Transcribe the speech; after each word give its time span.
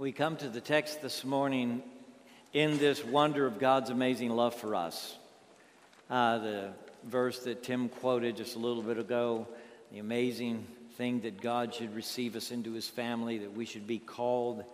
We 0.00 0.12
come 0.12 0.36
to 0.36 0.48
the 0.48 0.62
text 0.62 1.02
this 1.02 1.26
morning 1.26 1.82
in 2.54 2.78
this 2.78 3.04
wonder 3.04 3.44
of 3.44 3.58
God's 3.58 3.90
amazing 3.90 4.30
love 4.30 4.54
for 4.54 4.74
us. 4.74 5.14
Uh, 6.08 6.38
the 6.38 6.68
verse 7.04 7.40
that 7.40 7.62
Tim 7.62 7.90
quoted 7.90 8.38
just 8.38 8.56
a 8.56 8.58
little 8.58 8.82
bit 8.82 8.96
ago, 8.96 9.46
the 9.92 9.98
amazing 9.98 10.66
thing 10.96 11.20
that 11.20 11.42
God 11.42 11.74
should 11.74 11.94
receive 11.94 12.34
us 12.34 12.50
into 12.50 12.72
his 12.72 12.88
family, 12.88 13.36
that 13.40 13.52
we 13.52 13.66
should 13.66 13.86
be 13.86 13.98
called 13.98 14.64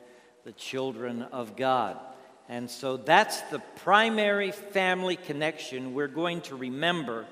the 0.45 0.53
children 0.53 1.23
of 1.23 1.57
God. 1.57 1.99
And 2.49 2.71
so 2.71 2.97
that's 2.97 3.41
the 3.51 3.59
primary 3.59 4.53
family 4.53 5.17
connection 5.17 5.93
we're 5.93 6.07
going 6.07 6.43
to 6.43 6.55
remember 6.55 7.27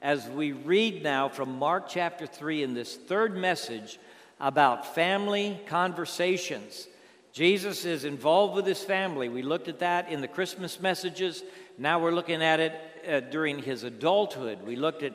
as 0.00 0.28
we 0.28 0.52
read 0.52 1.02
now 1.02 1.28
from 1.28 1.58
Mark 1.58 1.88
chapter 1.88 2.24
3 2.24 2.62
in 2.62 2.74
this 2.74 2.94
third 2.94 3.36
message 3.36 3.98
about 4.38 4.94
family 4.94 5.58
conversations. 5.66 6.86
Jesus 7.32 7.86
is 7.86 8.04
involved 8.04 8.54
with 8.54 8.66
his 8.66 8.82
family. 8.82 9.30
We 9.30 9.40
looked 9.40 9.68
at 9.68 9.78
that 9.78 10.10
in 10.10 10.20
the 10.20 10.28
Christmas 10.28 10.80
messages. 10.80 11.42
Now 11.78 11.98
we're 11.98 12.12
looking 12.12 12.42
at 12.42 12.60
it 12.60 12.72
uh, 13.08 13.20
during 13.20 13.58
his 13.58 13.84
adulthood. 13.84 14.62
We 14.66 14.76
looked 14.76 15.02
at 15.02 15.14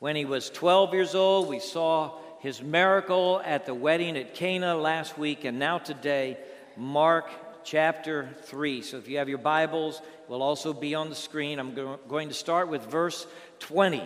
when 0.00 0.16
he 0.16 0.24
was 0.24 0.50
12 0.50 0.92
years 0.92 1.14
old. 1.14 1.48
We 1.48 1.60
saw 1.60 2.18
his 2.40 2.60
miracle 2.60 3.40
at 3.44 3.64
the 3.64 3.74
wedding 3.74 4.16
at 4.16 4.34
Cana 4.34 4.74
last 4.74 5.16
week. 5.16 5.44
And 5.44 5.60
now 5.60 5.78
today, 5.78 6.36
Mark 6.76 7.30
chapter 7.62 8.28
3. 8.42 8.82
So 8.82 8.96
if 8.98 9.08
you 9.08 9.18
have 9.18 9.28
your 9.28 9.38
Bibles, 9.38 10.00
it 10.00 10.28
will 10.30 10.42
also 10.42 10.72
be 10.72 10.96
on 10.96 11.10
the 11.10 11.14
screen. 11.14 11.60
I'm 11.60 11.74
going 12.08 12.28
to 12.28 12.34
start 12.34 12.68
with 12.68 12.84
verse 12.86 13.24
20. 13.60 14.02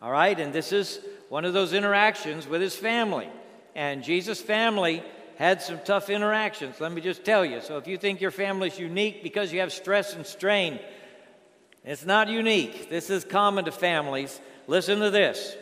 All 0.00 0.10
right? 0.10 0.38
And 0.40 0.50
this 0.50 0.72
is 0.72 0.98
one 1.28 1.44
of 1.44 1.52
those 1.52 1.74
interactions 1.74 2.46
with 2.46 2.62
his 2.62 2.74
family. 2.74 3.28
And 3.74 4.02
Jesus' 4.02 4.40
family 4.40 5.02
had 5.36 5.62
some 5.62 5.80
tough 5.84 6.10
interactions, 6.10 6.80
let 6.80 6.92
me 6.92 7.00
just 7.00 7.24
tell 7.24 7.44
you. 7.44 7.60
So 7.60 7.76
if 7.78 7.86
you 7.86 7.98
think 7.98 8.20
your 8.20 8.30
family's 8.30 8.78
unique 8.78 9.22
because 9.22 9.52
you 9.52 9.60
have 9.60 9.72
stress 9.72 10.14
and 10.14 10.24
strain, 10.26 10.78
it's 11.84 12.06
not 12.06 12.28
unique. 12.28 12.88
This 12.88 13.10
is 13.10 13.24
common 13.24 13.64
to 13.66 13.72
families. 13.72 14.40
Listen 14.66 15.00
to 15.00 15.10
this. 15.10 15.56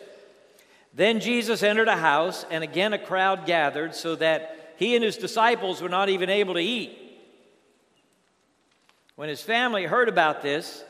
Then 0.95 1.21
Jesus 1.21 1.63
entered 1.63 1.89
a 1.89 1.97
house, 1.97 2.45
and 2.51 2.63
again 2.63 2.93
a 2.93 2.99
crowd 2.99 3.47
gathered, 3.47 3.95
so 3.95 4.15
that 4.17 4.75
he 4.77 4.95
and 4.95 5.05
his 5.05 5.17
disciples 5.17 5.81
were 5.81 5.89
not 5.89 6.09
even 6.09 6.29
able 6.29 6.55
to 6.55 6.61
eat. 6.61 6.99
When 9.17 9.29
his 9.29 9.43
family 9.43 9.85
heard 9.85 10.09
about 10.09 10.43
this, 10.43 10.85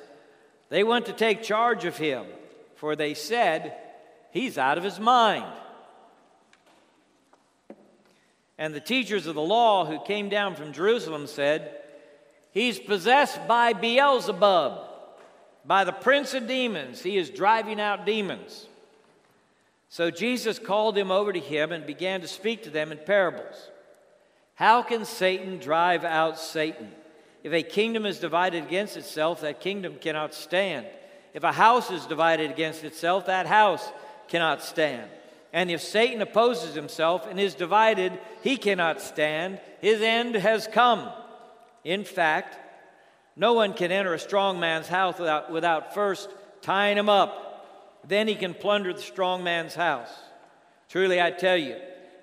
they 0.70 0.83
went 0.83 1.06
to 1.06 1.12
take 1.12 1.42
charge 1.42 1.84
of 1.84 1.97
him, 1.97 2.25
for 2.77 2.97
they 2.97 3.14
said, 3.14 3.77
He's 4.33 4.56
out 4.56 4.78
of 4.78 4.84
his 4.84 4.98
mind. 4.98 5.53
And 8.58 8.75
the 8.75 8.81
teachers 8.81 9.27
of 9.27 9.34
the 9.34 9.41
law 9.41 9.84
who 9.84 10.00
came 10.00 10.28
down 10.28 10.55
from 10.55 10.72
Jerusalem 10.72 11.27
said, 11.27 11.78
He's 12.53 12.78
possessed 12.78 13.48
by 13.48 13.72
Beelzebub, 13.72 14.81
by 15.64 15.84
the 15.84 15.92
prince 15.92 16.34
of 16.34 16.47
demons. 16.47 17.03
He 17.03 17.17
is 17.17 17.31
driving 17.31 17.81
out 17.81 18.05
demons. 18.05 18.67
So 19.89 20.11
Jesus 20.11 20.59
called 20.59 20.97
him 20.97 21.11
over 21.11 21.33
to 21.33 21.41
him 21.41 21.72
and 21.72 21.86
began 21.86 22.20
to 22.20 22.28
speak 22.28 22.62
to 22.64 22.70
them 22.70 22.92
in 22.92 22.98
parables. 22.98 23.70
How 24.55 24.83
can 24.83 25.05
Satan 25.05 25.59
drive 25.59 26.05
out 26.05 26.39
Satan? 26.39 26.91
If 27.42 27.53
a 27.53 27.62
kingdom 27.62 28.06
is 28.06 28.19
divided 28.19 28.62
against 28.64 28.97
itself, 28.97 29.41
that 29.41 29.61
kingdom 29.61 29.97
cannot 30.00 30.34
stand. 30.34 30.87
If 31.34 31.42
a 31.42 31.53
house 31.53 31.91
is 31.91 32.06
divided 32.06 32.50
against 32.50 32.84
itself, 32.84 33.27
that 33.27 33.47
house 33.47 33.91
cannot 34.28 34.62
stand. 34.62 35.11
And 35.53 35.70
if 35.70 35.83
Satan 35.83 36.22
opposes 36.22 36.75
himself 36.75 37.27
and 37.27 37.39
is 37.39 37.55
divided, 37.55 38.19
he 38.42 38.56
cannot 38.56 39.00
stand. 39.00 39.61
His 39.81 40.00
end 40.00 40.34
has 40.34 40.67
come. 40.67 41.11
In 41.84 42.05
fact, 42.05 42.56
no 43.36 43.53
one 43.53 43.75
can 43.75 43.92
enter 43.92 44.14
a 44.14 44.19
strong 44.19 44.61
man's 44.61 44.89
house 44.89 45.19
without, 45.19 45.53
without 45.53 45.94
first 45.94 46.31
tying 46.62 46.97
him 46.97 47.09
up. 47.09 48.03
Then 48.06 48.28
he 48.28 48.34
can 48.34 48.54
plunder 48.54 48.93
the 48.93 49.03
strong 49.03 49.44
man's 49.44 49.75
house. 49.75 50.10
Truly, 50.88 51.21
I 51.21 51.31
tell 51.31 51.56
you, 51.56 51.76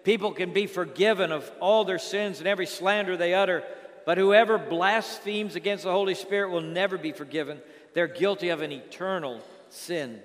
people 0.04 0.32
can 0.32 0.54
be 0.54 0.68
forgiven 0.68 1.32
of 1.32 1.50
all 1.60 1.86
their 1.86 2.00
sins 2.00 2.40
and 2.40 2.48
every 2.48 2.66
slander 2.66 3.16
they 3.16 3.34
utter, 3.34 3.64
but 4.06 4.18
whoever 4.18 4.58
blasphemes 4.58 5.56
against 5.56 5.84
the 5.84 5.92
Holy 5.92 6.16
Spirit 6.16 6.50
will 6.50 6.62
never 6.62 6.98
be 6.98 7.12
forgiven. 7.12 7.62
They're 7.94 8.08
guilty 8.08 8.50
of 8.50 8.62
an 8.62 8.72
eternal 8.72 9.42
sin. 9.70 10.20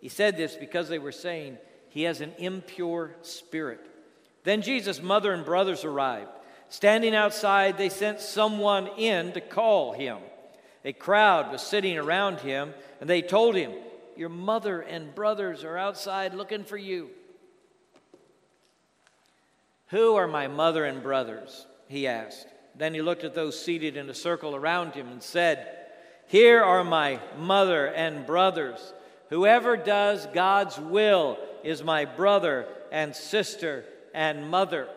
He 0.00 0.08
said 0.08 0.36
this 0.36 0.54
because 0.54 0.88
they 0.88 0.98
were 0.98 1.12
saying, 1.12 1.58
he 1.94 2.02
has 2.02 2.20
an 2.20 2.32
impure 2.38 3.14
spirit. 3.22 3.80
Then 4.42 4.62
Jesus' 4.62 5.00
mother 5.00 5.32
and 5.32 5.44
brothers 5.44 5.84
arrived. 5.84 6.28
Standing 6.68 7.14
outside, 7.14 7.78
they 7.78 7.88
sent 7.88 8.18
someone 8.18 8.88
in 8.98 9.30
to 9.30 9.40
call 9.40 9.92
him. 9.92 10.18
A 10.84 10.92
crowd 10.92 11.52
was 11.52 11.62
sitting 11.62 11.96
around 11.96 12.40
him, 12.40 12.74
and 13.00 13.08
they 13.08 13.22
told 13.22 13.54
him, 13.54 13.70
Your 14.16 14.28
mother 14.28 14.80
and 14.80 15.14
brothers 15.14 15.62
are 15.62 15.78
outside 15.78 16.34
looking 16.34 16.64
for 16.64 16.76
you. 16.76 17.10
Who 19.90 20.16
are 20.16 20.26
my 20.26 20.48
mother 20.48 20.84
and 20.84 21.00
brothers? 21.00 21.64
He 21.86 22.08
asked. 22.08 22.48
Then 22.74 22.92
he 22.92 23.02
looked 23.02 23.22
at 23.22 23.36
those 23.36 23.56
seated 23.56 23.96
in 23.96 24.10
a 24.10 24.14
circle 24.14 24.56
around 24.56 24.94
him 24.94 25.06
and 25.12 25.22
said, 25.22 25.68
Here 26.26 26.60
are 26.60 26.82
my 26.82 27.20
mother 27.38 27.86
and 27.86 28.26
brothers. 28.26 28.92
Whoever 29.30 29.76
does 29.76 30.26
God's 30.34 30.76
will 30.76 31.38
is 31.64 31.82
my 31.82 32.04
brother 32.04 32.66
and 32.92 33.16
sister 33.16 33.84
and 34.12 34.50
mother. 34.50 34.88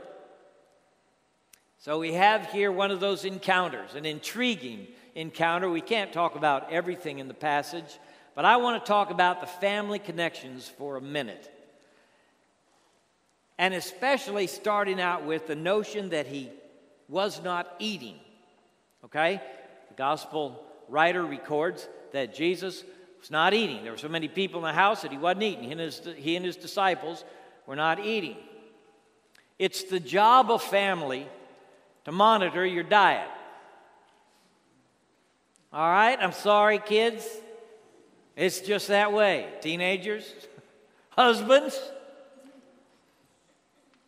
So 1.80 2.00
we 2.00 2.14
have 2.14 2.52
here 2.52 2.72
one 2.72 2.92
of 2.92 3.00
those 3.00 3.26
encounters, 3.26 3.96
an 3.96 4.06
intriguing 4.06 4.88
encounter. 5.16 5.70
We 5.70 5.82
can't 5.82 6.12
talk 6.12 6.36
about 6.36 6.72
everything 6.72 7.20
in 7.20 7.28
the 7.28 7.34
passage, 7.34 7.98
but 8.36 8.46
I 8.46 8.58
want 8.58 8.84
to 8.84 8.88
talk 8.88 9.10
about 9.10 9.42
the 9.42 9.48
family 9.48 9.98
connections 9.98 10.68
for 10.78 10.98
a 10.98 11.02
minute. 11.02 11.52
And 13.58 13.74
especially 13.74 14.48
starting 14.48 15.02
out 15.02 15.26
with 15.26 15.48
the 15.48 15.56
notion 15.56 16.10
that 16.10 16.28
he 16.28 16.52
was 17.08 17.42
not 17.42 17.74
eating. 17.80 18.16
Okay? 19.06 19.42
The 19.90 19.96
gospel 19.96 20.64
writer 20.90 21.26
records 21.26 21.88
that 22.12 22.36
Jesus 22.36 22.84
was 23.20 23.32
not 23.32 23.54
eating. 23.54 23.84
There 23.84 23.92
were 23.92 23.98
so 23.98 24.10
many 24.10 24.28
people 24.28 24.60
in 24.60 24.66
the 24.66 24.74
house 24.74 25.02
that 25.02 25.12
he 25.12 25.18
wasn't 25.18 25.44
eating. 25.44 25.64
He 25.64 25.72
and 25.72 25.82
his, 25.82 26.02
he 26.18 26.36
and 26.36 26.46
his 26.46 26.56
disciples 26.56 27.24
were 27.66 27.76
not 27.76 28.00
eating. 28.00 28.38
It's 29.60 29.84
the 29.84 30.00
job 30.00 30.52
of 30.52 30.62
family 30.62 31.28
to 32.06 32.12
monitor 32.12 32.66
your 32.66 32.84
diet. 32.84 33.30
All 35.74 35.90
right? 35.90 36.18
I'm 36.20 36.32
sorry, 36.32 36.80
kids. 36.80 37.28
It's 38.36 38.62
just 38.62 38.88
that 38.90 39.12
way. 39.14 39.48
Teenagers, 39.62 40.32
husbands, 41.10 41.80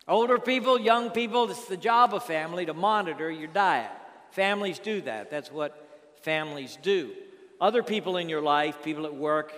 older 0.08 0.38
people, 0.38 0.80
young 0.80 1.10
people, 1.10 1.50
it's 1.50 1.66
the 1.66 1.78
job 1.78 2.14
of 2.14 2.24
family 2.24 2.66
to 2.68 2.74
monitor 2.74 3.30
your 3.32 3.48
diet. 3.48 3.92
Families 4.32 4.78
do 4.78 5.02
that. 5.02 5.32
That's 5.32 5.52
what 5.52 5.88
families 6.22 6.78
do. 6.82 7.12
Other 7.62 7.84
people 7.84 8.18
in 8.18 8.30
your 8.30 8.42
life, 8.42 8.84
people 8.84 9.06
at 9.06 9.14
work, 9.14 9.54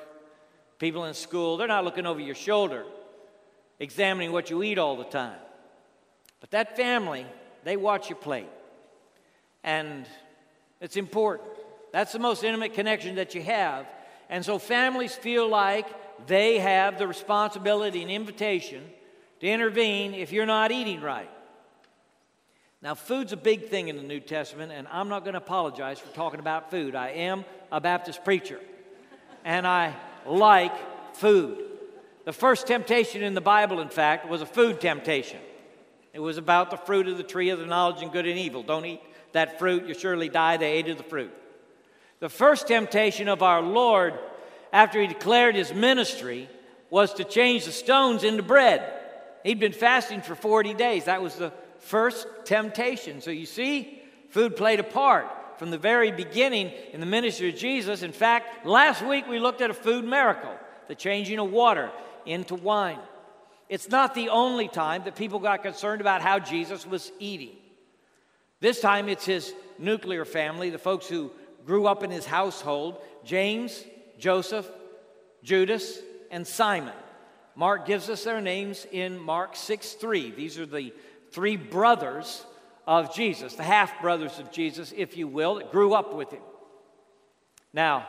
people 0.79 1.05
in 1.05 1.13
school, 1.13 1.57
they're 1.57 1.67
not 1.67 1.85
looking 1.85 2.05
over 2.05 2.19
your 2.19 2.35
shoulder, 2.35 2.83
examining 3.79 4.31
what 4.31 4.49
you 4.49 4.63
eat 4.63 4.77
all 4.77 4.97
the 4.97 5.03
time. 5.03 5.39
But 6.39 6.51
that 6.51 6.75
family, 6.75 7.25
they 7.63 7.77
watch 7.77 8.09
your 8.09 8.17
plate. 8.17 8.49
And 9.63 10.07
it's 10.79 10.97
important. 10.97 11.49
That's 11.91 12.11
the 12.11 12.19
most 12.19 12.43
intimate 12.43 12.73
connection 12.73 13.15
that 13.15 13.35
you 13.35 13.43
have. 13.43 13.85
And 14.29 14.43
so 14.43 14.57
families 14.57 15.13
feel 15.13 15.47
like 15.47 15.85
they 16.27 16.57
have 16.59 16.97
the 16.97 17.07
responsibility 17.07 18.01
and 18.01 18.09
invitation 18.09 18.83
to 19.41 19.47
intervene 19.47 20.13
if 20.13 20.31
you're 20.31 20.45
not 20.45 20.71
eating 20.71 21.01
right. 21.01 21.29
Now, 22.81 22.95
food's 22.95 23.31
a 23.31 23.37
big 23.37 23.67
thing 23.67 23.89
in 23.89 23.97
the 23.97 24.03
New 24.03 24.19
Testament, 24.19 24.71
and 24.71 24.87
I'm 24.87 25.07
not 25.07 25.23
going 25.23 25.33
to 25.33 25.39
apologize 25.39 25.99
for 25.99 26.11
talking 26.15 26.39
about 26.39 26.71
food. 26.71 26.95
I 26.95 27.09
am 27.09 27.45
a 27.71 27.79
Baptist 27.79 28.23
preacher, 28.23 28.59
and 29.45 29.65
I 29.65 29.95
like 30.25 31.15
food. 31.15 31.57
The 32.25 32.33
first 32.33 32.67
temptation 32.67 33.23
in 33.23 33.33
the 33.33 33.41
Bible, 33.41 33.79
in 33.79 33.89
fact, 33.89 34.27
was 34.27 34.41
a 34.41 34.45
food 34.45 34.81
temptation. 34.81 35.39
It 36.13 36.19
was 36.19 36.37
about 36.37 36.69
the 36.69 36.77
fruit 36.77 37.07
of 37.07 37.17
the 37.17 37.23
tree 37.23 37.49
of 37.49 37.59
the 37.59 37.65
knowledge 37.65 38.03
of 38.03 38.11
good 38.11 38.27
and 38.27 38.37
evil. 38.37 38.63
Don't 38.63 38.85
eat 38.85 39.01
that 39.31 39.57
fruit, 39.57 39.87
you 39.87 39.93
surely 39.93 40.29
die. 40.29 40.57
They 40.57 40.73
ate 40.73 40.89
of 40.89 40.97
the 40.97 41.03
fruit. 41.03 41.31
The 42.19 42.29
first 42.29 42.67
temptation 42.67 43.27
of 43.27 43.41
our 43.41 43.61
Lord 43.61 44.13
after 44.73 45.01
he 45.01 45.07
declared 45.07 45.55
his 45.55 45.73
ministry 45.73 46.49
was 46.89 47.13
to 47.15 47.23
change 47.23 47.65
the 47.65 47.71
stones 47.71 48.23
into 48.23 48.43
bread. 48.43 48.83
He'd 49.43 49.59
been 49.59 49.71
fasting 49.71 50.21
for 50.21 50.35
40 50.35 50.73
days. 50.73 51.05
That 51.05 51.21
was 51.21 51.35
the 51.35 51.51
first 51.79 52.27
temptation. 52.45 53.21
So 53.21 53.31
you 53.31 53.45
see, 53.45 54.01
food 54.29 54.55
played 54.55 54.79
a 54.79 54.83
part 54.83 55.27
from 55.61 55.69
the 55.69 55.77
very 55.77 56.11
beginning 56.11 56.71
in 56.91 56.99
the 56.99 57.05
ministry 57.05 57.49
of 57.49 57.55
Jesus. 57.55 58.01
In 58.01 58.13
fact, 58.13 58.65
last 58.65 59.05
week 59.05 59.27
we 59.27 59.37
looked 59.37 59.61
at 59.61 59.69
a 59.69 59.75
food 59.75 60.03
miracle 60.03 60.55
the 60.87 60.95
changing 60.95 61.37
of 61.37 61.51
water 61.51 61.91
into 62.25 62.55
wine. 62.55 62.97
It's 63.69 63.87
not 63.87 64.15
the 64.15 64.29
only 64.29 64.67
time 64.67 65.03
that 65.03 65.15
people 65.15 65.37
got 65.37 65.61
concerned 65.61 66.01
about 66.01 66.23
how 66.23 66.39
Jesus 66.39 66.83
was 66.87 67.11
eating. 67.19 67.51
This 68.59 68.81
time 68.81 69.07
it's 69.07 69.23
his 69.23 69.53
nuclear 69.77 70.25
family, 70.25 70.71
the 70.71 70.79
folks 70.79 71.07
who 71.07 71.29
grew 71.63 71.85
up 71.85 72.01
in 72.01 72.09
his 72.09 72.25
household 72.25 72.97
James, 73.23 73.85
Joseph, 74.17 74.67
Judas, 75.43 75.99
and 76.31 76.47
Simon. 76.47 76.95
Mark 77.53 77.85
gives 77.85 78.09
us 78.09 78.23
their 78.23 78.41
names 78.41 78.87
in 78.91 79.19
Mark 79.19 79.55
6 79.55 79.93
3. 79.93 80.31
These 80.31 80.57
are 80.57 80.65
the 80.65 80.91
three 81.29 81.55
brothers 81.55 82.47
of 82.91 83.15
Jesus, 83.15 83.53
the 83.53 83.63
half 83.63 84.01
brothers 84.01 84.37
of 84.37 84.51
Jesus, 84.51 84.93
if 84.95 85.15
you 85.15 85.25
will, 85.25 85.55
that 85.55 85.71
grew 85.71 85.93
up 85.93 86.13
with 86.13 86.29
him. 86.29 86.41
Now, 87.71 88.05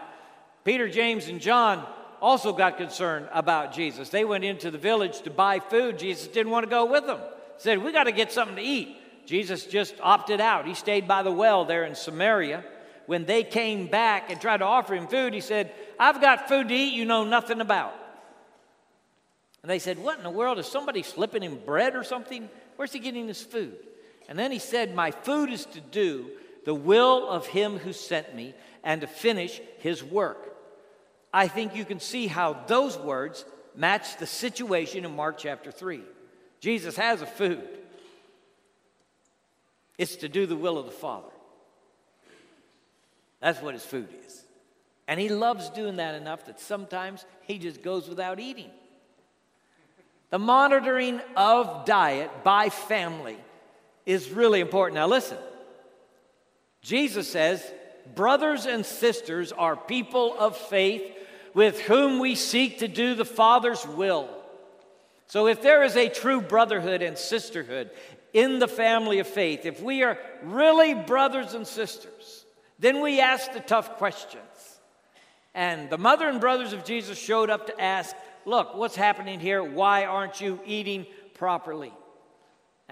Peter, 0.64 0.88
James, 0.88 1.29
and 1.29 1.40
John 1.40 1.87
also 2.20 2.52
got 2.52 2.79
concerned 2.79 3.29
about 3.32 3.73
Jesus. 3.73 4.08
They 4.08 4.25
went 4.25 4.43
into 4.43 4.73
the 4.73 4.79
village 4.79 5.23
to 5.23 5.31
buy 5.31 5.61
food. 5.61 6.00
Jesus 6.00 6.26
didn't 6.26 6.50
want 6.50 6.64
to 6.64 6.70
go 6.70 6.84
with 6.84 7.06
them. 7.06 7.20
Said, 7.58 7.79
We 7.79 7.93
got 7.93 8.05
to 8.05 8.12
get 8.12 8.32
something 8.32 8.56
to 8.56 8.62
eat. 8.62 8.96
Jesus 9.25 9.67
just 9.67 9.94
opted 10.02 10.40
out. 10.40 10.67
He 10.67 10.75
stayed 10.75 11.06
by 11.06 11.23
the 11.23 11.31
well 11.31 11.64
there 11.64 11.84
in 11.84 11.94
Samaria. 11.94 12.64
When 13.06 13.25
they 13.25 13.44
came 13.44 13.87
back 13.87 14.32
and 14.32 14.40
tried 14.40 14.58
to 14.58 14.64
offer 14.64 14.96
him 14.96 15.06
food, 15.06 15.32
he 15.32 15.40
said, 15.40 15.73
I've 15.96 16.20
got 16.20 16.49
food 16.49 16.67
to 16.69 16.75
eat 16.75 16.94
you 16.94 17.05
know 17.05 17.23
nothing 17.23 17.61
about. 17.61 17.94
And 19.62 19.70
they 19.70 19.79
said, 19.79 20.00
What 20.00 20.19
in 20.19 20.25
the 20.25 20.31
world? 20.31 20.58
Is 20.58 20.67
somebody 20.67 21.05
slipping 21.05 21.44
him 21.44 21.61
bread 21.64 21.94
or 21.94 22.02
something? 22.02 22.50
Where's 22.75 22.93
he 22.93 22.99
getting 22.99 23.29
his 23.29 23.40
food? 23.40 23.76
And 24.32 24.38
then 24.38 24.50
he 24.50 24.61
said, 24.61 24.94
My 24.94 25.11
food 25.11 25.50
is 25.50 25.67
to 25.67 25.81
do 25.82 26.31
the 26.64 26.73
will 26.73 27.29
of 27.29 27.46
him 27.46 27.76
who 27.76 27.93
sent 27.93 28.34
me 28.34 28.55
and 28.82 29.02
to 29.02 29.06
finish 29.06 29.61
his 29.81 30.02
work. 30.02 30.56
I 31.34 31.49
think 31.49 31.76
you 31.76 31.84
can 31.84 32.00
see 32.00 32.29
how 32.29 32.55
those 32.67 32.96
words 32.96 33.44
match 33.76 34.17
the 34.17 34.26
situation 34.26 35.05
in 35.05 35.14
Mark 35.14 35.37
chapter 35.37 35.70
3. 35.70 36.00
Jesus 36.61 36.96
has 36.96 37.20
a 37.20 37.26
food, 37.26 37.69
it's 39.99 40.17
to 40.17 40.31
do 40.31 40.46
the 40.46 40.56
will 40.56 40.79
of 40.79 40.87
the 40.87 40.93
Father. 40.93 41.29
That's 43.40 43.61
what 43.61 43.75
his 43.75 43.84
food 43.84 44.08
is. 44.25 44.46
And 45.06 45.20
he 45.20 45.29
loves 45.29 45.69
doing 45.69 45.96
that 45.96 46.14
enough 46.14 46.46
that 46.46 46.58
sometimes 46.58 47.26
he 47.43 47.58
just 47.58 47.82
goes 47.82 48.08
without 48.08 48.40
eating. 48.40 48.70
The 50.31 50.38
monitoring 50.38 51.20
of 51.37 51.84
diet 51.84 52.31
by 52.43 52.70
family 52.70 53.37
is 54.06 54.31
really 54.31 54.60
important. 54.60 54.96
Now, 54.96 55.06
listen, 55.06 55.38
Jesus 56.82 57.28
says, 57.28 57.64
Brothers 58.14 58.66
and 58.66 58.84
sisters 58.84 59.52
are 59.52 59.76
people 59.76 60.37
of 60.38 60.56
faith 60.56 61.02
with 61.54 61.81
whom 61.82 62.19
we 62.19 62.34
seek 62.34 62.78
to 62.81 62.88
do 62.88 63.14
the 63.14 63.25
Father's 63.25 63.87
will. 63.87 64.28
So, 65.26 65.46
if 65.46 65.62
there 65.62 65.84
is 65.84 65.96
a 65.96 66.08
true 66.08 66.40
brotherhood 66.40 67.00
and 67.00 67.16
sisterhood 67.16 67.90
in 68.32 68.58
the 68.58 68.69
family 68.69 69.19
of 69.19 69.26
faith, 69.26 69.64
if 69.64 69.81
we 69.81 70.02
are 70.02 70.19
really 70.43 70.94
brothers 70.94 71.55
and 71.55 71.66
sisters, 71.66 72.44
then 72.78 73.00
we 73.00 73.20
ask 73.20 73.52
the 73.52 73.60
tough 73.60 73.96
questions. 73.96 74.43
And 75.55 75.88
the 75.90 75.98
mother 75.98 76.28
and 76.28 76.40
brothers 76.40 76.72
of 76.72 76.84
Jesus 76.84 77.19
showed 77.19 77.50
up 77.50 77.66
to 77.69 77.81
ask, 77.81 78.16
Look, 78.44 78.75
what's 78.75 78.96
happening 78.96 79.38
here? 79.38 79.62
Why 79.62 80.05
aren't 80.05 80.40
you 80.40 80.58
eating 80.66 81.06
properly? 81.34 81.93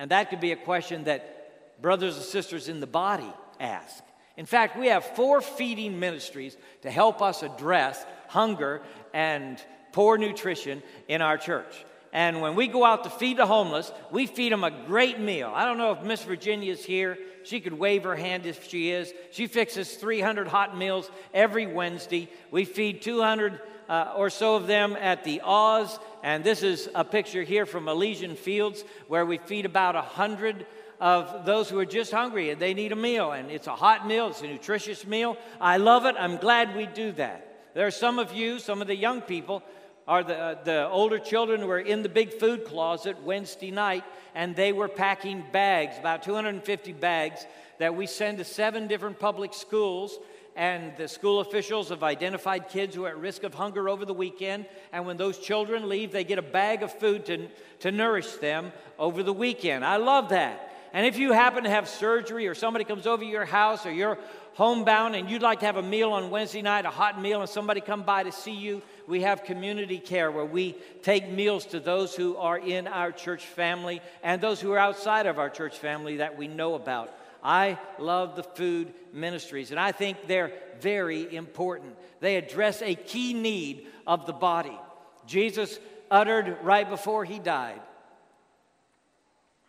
And 0.00 0.10
that 0.12 0.30
could 0.30 0.40
be 0.40 0.52
a 0.52 0.56
question 0.56 1.04
that 1.04 1.82
brothers 1.82 2.16
and 2.16 2.24
sisters 2.24 2.70
in 2.70 2.80
the 2.80 2.86
body 2.86 3.30
ask. 3.60 4.02
In 4.38 4.46
fact, 4.46 4.78
we 4.78 4.86
have 4.86 5.04
four 5.04 5.42
feeding 5.42 6.00
ministries 6.00 6.56
to 6.80 6.90
help 6.90 7.20
us 7.20 7.42
address 7.42 8.02
hunger 8.28 8.80
and 9.12 9.62
poor 9.92 10.16
nutrition 10.16 10.82
in 11.06 11.20
our 11.20 11.36
church. 11.36 11.84
And 12.14 12.40
when 12.40 12.54
we 12.54 12.66
go 12.66 12.82
out 12.82 13.04
to 13.04 13.10
feed 13.10 13.36
the 13.36 13.44
homeless, 13.44 13.92
we 14.10 14.26
feed 14.26 14.52
them 14.52 14.64
a 14.64 14.70
great 14.70 15.20
meal. 15.20 15.52
I 15.54 15.66
don't 15.66 15.76
know 15.76 15.92
if 15.92 16.02
Miss 16.02 16.24
Virginia 16.24 16.72
is 16.72 16.82
here. 16.82 17.18
She 17.44 17.60
could 17.60 17.74
wave 17.74 18.04
her 18.04 18.16
hand 18.16 18.46
if 18.46 18.70
she 18.70 18.92
is. 18.92 19.12
She 19.32 19.48
fixes 19.48 19.96
300 19.96 20.48
hot 20.48 20.78
meals 20.78 21.10
every 21.34 21.66
Wednesday. 21.66 22.30
We 22.50 22.64
feed 22.64 23.02
200 23.02 23.60
uh, 23.86 24.14
or 24.16 24.30
so 24.30 24.56
of 24.56 24.66
them 24.66 24.96
at 24.98 25.24
the 25.24 25.42
Oz. 25.44 25.98
And 26.22 26.44
this 26.44 26.62
is 26.62 26.88
a 26.94 27.04
picture 27.04 27.42
here 27.42 27.66
from 27.66 27.88
Elysian 27.88 28.36
Fields 28.36 28.84
where 29.08 29.24
we 29.24 29.38
feed 29.38 29.64
about 29.64 29.94
100 29.94 30.66
of 31.00 31.46
those 31.46 31.70
who 31.70 31.78
are 31.78 31.86
just 31.86 32.12
hungry 32.12 32.50
and 32.50 32.60
they 32.60 32.74
need 32.74 32.92
a 32.92 32.96
meal. 32.96 33.32
And 33.32 33.50
it's 33.50 33.66
a 33.66 33.74
hot 33.74 34.06
meal, 34.06 34.28
it's 34.28 34.42
a 34.42 34.46
nutritious 34.46 35.06
meal. 35.06 35.36
I 35.60 35.78
love 35.78 36.04
it. 36.04 36.14
I'm 36.18 36.36
glad 36.36 36.76
we 36.76 36.86
do 36.86 37.12
that. 37.12 37.72
There 37.74 37.86
are 37.86 37.92
some 37.92 38.18
of 38.18 38.34
you, 38.34 38.58
some 38.58 38.82
of 38.82 38.88
the 38.88 38.96
young 38.96 39.22
people, 39.22 39.62
are 40.06 40.24
the, 40.24 40.36
uh, 40.36 40.64
the 40.64 40.88
older 40.88 41.18
children 41.18 41.60
who 41.60 41.68
were 41.68 41.78
in 41.78 42.02
the 42.02 42.08
big 42.08 42.34
food 42.34 42.64
closet 42.64 43.22
Wednesday 43.22 43.70
night, 43.70 44.02
and 44.34 44.56
they 44.56 44.72
were 44.72 44.88
packing 44.88 45.44
bags, 45.52 45.96
about 45.98 46.22
250 46.24 46.92
bags, 46.94 47.46
that 47.78 47.94
we 47.94 48.06
send 48.06 48.38
to 48.38 48.44
seven 48.44 48.88
different 48.88 49.20
public 49.20 49.54
schools. 49.54 50.18
And 50.56 50.96
the 50.96 51.08
school 51.08 51.40
officials 51.40 51.88
have 51.88 52.02
identified 52.02 52.68
kids 52.68 52.94
who 52.94 53.04
are 53.04 53.10
at 53.10 53.18
risk 53.18 53.44
of 53.44 53.54
hunger 53.54 53.88
over 53.88 54.04
the 54.04 54.14
weekend. 54.14 54.66
And 54.92 55.06
when 55.06 55.16
those 55.16 55.38
children 55.38 55.88
leave, 55.88 56.12
they 56.12 56.24
get 56.24 56.38
a 56.38 56.42
bag 56.42 56.82
of 56.82 56.92
food 56.92 57.26
to, 57.26 57.48
to 57.80 57.92
nourish 57.92 58.32
them 58.34 58.72
over 58.98 59.22
the 59.22 59.32
weekend. 59.32 59.84
I 59.84 59.96
love 59.96 60.30
that. 60.30 60.66
And 60.92 61.06
if 61.06 61.18
you 61.18 61.32
happen 61.32 61.64
to 61.64 61.70
have 61.70 61.88
surgery 61.88 62.48
or 62.48 62.54
somebody 62.54 62.84
comes 62.84 63.06
over 63.06 63.22
your 63.22 63.44
house 63.44 63.86
or 63.86 63.92
you're 63.92 64.18
homebound 64.54 65.14
and 65.14 65.30
you'd 65.30 65.42
like 65.42 65.60
to 65.60 65.66
have 65.66 65.76
a 65.76 65.82
meal 65.82 66.10
on 66.10 66.30
Wednesday 66.30 66.62
night, 66.62 66.84
a 66.84 66.90
hot 66.90 67.20
meal, 67.20 67.40
and 67.40 67.48
somebody 67.48 67.80
come 67.80 68.02
by 68.02 68.24
to 68.24 68.32
see 68.32 68.54
you, 68.54 68.82
we 69.06 69.22
have 69.22 69.44
community 69.44 69.98
care 69.98 70.30
where 70.30 70.44
we 70.44 70.74
take 71.02 71.30
meals 71.30 71.64
to 71.66 71.78
those 71.78 72.16
who 72.16 72.36
are 72.36 72.58
in 72.58 72.88
our 72.88 73.12
church 73.12 73.46
family 73.46 74.02
and 74.22 74.40
those 74.40 74.60
who 74.60 74.72
are 74.72 74.78
outside 74.78 75.26
of 75.26 75.38
our 75.38 75.48
church 75.48 75.78
family 75.78 76.16
that 76.16 76.36
we 76.36 76.48
know 76.48 76.74
about. 76.74 77.14
I 77.42 77.78
love 77.98 78.36
the 78.36 78.42
food 78.42 78.92
ministries, 79.12 79.70
and 79.70 79.80
I 79.80 79.92
think 79.92 80.26
they're 80.26 80.52
very 80.80 81.34
important. 81.34 81.96
They 82.20 82.36
address 82.36 82.82
a 82.82 82.94
key 82.94 83.34
need 83.34 83.86
of 84.06 84.26
the 84.26 84.32
body. 84.32 84.78
Jesus 85.26 85.78
uttered 86.10 86.58
right 86.62 86.88
before 86.88 87.24
he 87.24 87.38
died, 87.38 87.80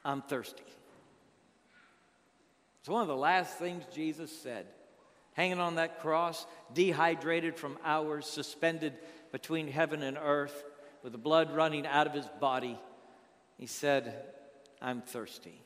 I'm 0.04 0.22
thirsty. 0.22 0.64
It's 2.80 2.90
one 2.90 3.04
of 3.04 3.08
the 3.08 3.16
last 3.16 3.58
things 3.60 3.84
Jesus 3.94 4.32
said. 4.32 4.66
Hanging 5.34 5.60
on 5.60 5.76
that 5.76 6.02
cross, 6.02 6.46
dehydrated 6.74 7.56
from 7.56 7.78
hours, 7.86 8.26
suspended 8.26 8.94
between 9.32 9.68
heaven 9.68 10.02
and 10.02 10.18
earth, 10.22 10.64
with 11.04 11.14
the 11.14 11.18
blood 11.18 11.56
running 11.56 11.88
out 11.88 12.08
of 12.08 12.14
his 12.14 12.28
body, 12.40 12.78
he 13.58 13.66
said, 13.66 14.26
I'm 14.82 15.02
thirsty. 15.02 15.62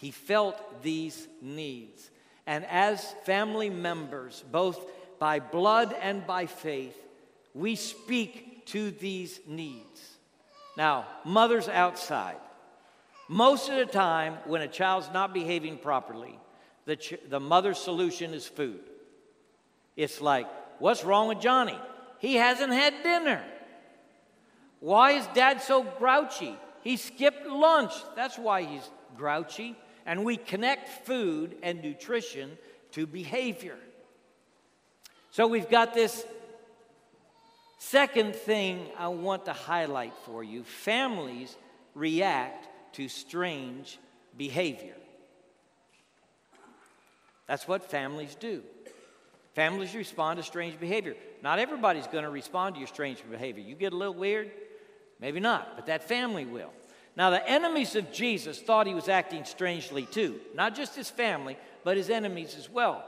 He 0.00 0.10
felt 0.10 0.82
these 0.82 1.28
needs. 1.42 2.10
And 2.46 2.64
as 2.64 3.12
family 3.24 3.68
members, 3.68 4.42
both 4.50 4.82
by 5.18 5.40
blood 5.40 5.94
and 6.00 6.26
by 6.26 6.46
faith, 6.46 6.96
we 7.52 7.76
speak 7.76 8.64
to 8.66 8.92
these 8.92 9.40
needs. 9.46 10.16
Now, 10.74 11.06
mothers 11.26 11.68
outside, 11.68 12.38
most 13.28 13.68
of 13.68 13.76
the 13.76 13.84
time, 13.84 14.38
when 14.46 14.62
a 14.62 14.68
child's 14.68 15.10
not 15.12 15.34
behaving 15.34 15.76
properly, 15.76 16.38
the, 16.86 16.96
ch- 16.96 17.20
the 17.28 17.38
mother's 17.38 17.78
solution 17.78 18.32
is 18.32 18.46
food. 18.46 18.80
It's 19.96 20.22
like, 20.22 20.46
what's 20.78 21.04
wrong 21.04 21.28
with 21.28 21.40
Johnny? 21.40 21.78
He 22.20 22.36
hasn't 22.36 22.72
had 22.72 23.02
dinner. 23.02 23.44
Why 24.80 25.12
is 25.12 25.26
dad 25.34 25.60
so 25.60 25.82
grouchy? 25.82 26.56
He 26.82 26.96
skipped 26.96 27.46
lunch. 27.46 27.92
That's 28.16 28.38
why 28.38 28.62
he's 28.62 28.88
grouchy. 29.14 29.76
And 30.06 30.24
we 30.24 30.36
connect 30.36 31.06
food 31.06 31.56
and 31.62 31.82
nutrition 31.82 32.56
to 32.92 33.06
behavior. 33.06 33.76
So 35.30 35.46
we've 35.46 35.70
got 35.70 35.94
this 35.94 36.24
second 37.78 38.34
thing 38.34 38.86
I 38.98 39.08
want 39.08 39.44
to 39.46 39.52
highlight 39.52 40.12
for 40.24 40.42
you 40.42 40.64
families 40.64 41.56
react 41.94 42.68
to 42.94 43.08
strange 43.08 43.98
behavior. 44.36 44.94
That's 47.46 47.66
what 47.66 47.90
families 47.90 48.36
do. 48.38 48.62
Families 49.54 49.94
respond 49.94 50.38
to 50.38 50.42
strange 50.42 50.78
behavior. 50.78 51.16
Not 51.42 51.58
everybody's 51.58 52.06
going 52.06 52.24
to 52.24 52.30
respond 52.30 52.76
to 52.76 52.78
your 52.78 52.86
strange 52.86 53.18
behavior. 53.28 53.62
You 53.62 53.74
get 53.74 53.92
a 53.92 53.96
little 53.96 54.14
weird, 54.14 54.50
maybe 55.20 55.40
not, 55.40 55.74
but 55.74 55.86
that 55.86 56.06
family 56.06 56.44
will. 56.44 56.72
Now, 57.20 57.28
the 57.28 57.46
enemies 57.46 57.96
of 57.96 58.10
Jesus 58.12 58.58
thought 58.62 58.86
he 58.86 58.94
was 58.94 59.10
acting 59.10 59.44
strangely 59.44 60.06
too, 60.06 60.40
not 60.54 60.74
just 60.74 60.96
his 60.96 61.10
family, 61.10 61.58
but 61.84 61.98
his 61.98 62.08
enemies 62.08 62.56
as 62.58 62.70
well. 62.70 63.04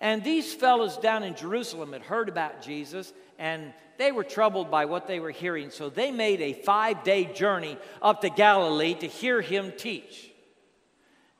And 0.00 0.22
these 0.22 0.54
fellows 0.54 0.96
down 0.96 1.24
in 1.24 1.34
Jerusalem 1.34 1.92
had 1.92 2.02
heard 2.02 2.28
about 2.28 2.62
Jesus 2.62 3.12
and 3.36 3.72
they 3.96 4.12
were 4.12 4.22
troubled 4.22 4.70
by 4.70 4.84
what 4.84 5.08
they 5.08 5.18
were 5.18 5.32
hearing. 5.32 5.70
So 5.70 5.90
they 5.90 6.12
made 6.12 6.40
a 6.40 6.52
five 6.52 7.02
day 7.02 7.24
journey 7.24 7.76
up 8.00 8.20
to 8.20 8.30
Galilee 8.30 8.94
to 8.94 9.08
hear 9.08 9.40
him 9.40 9.72
teach. 9.76 10.30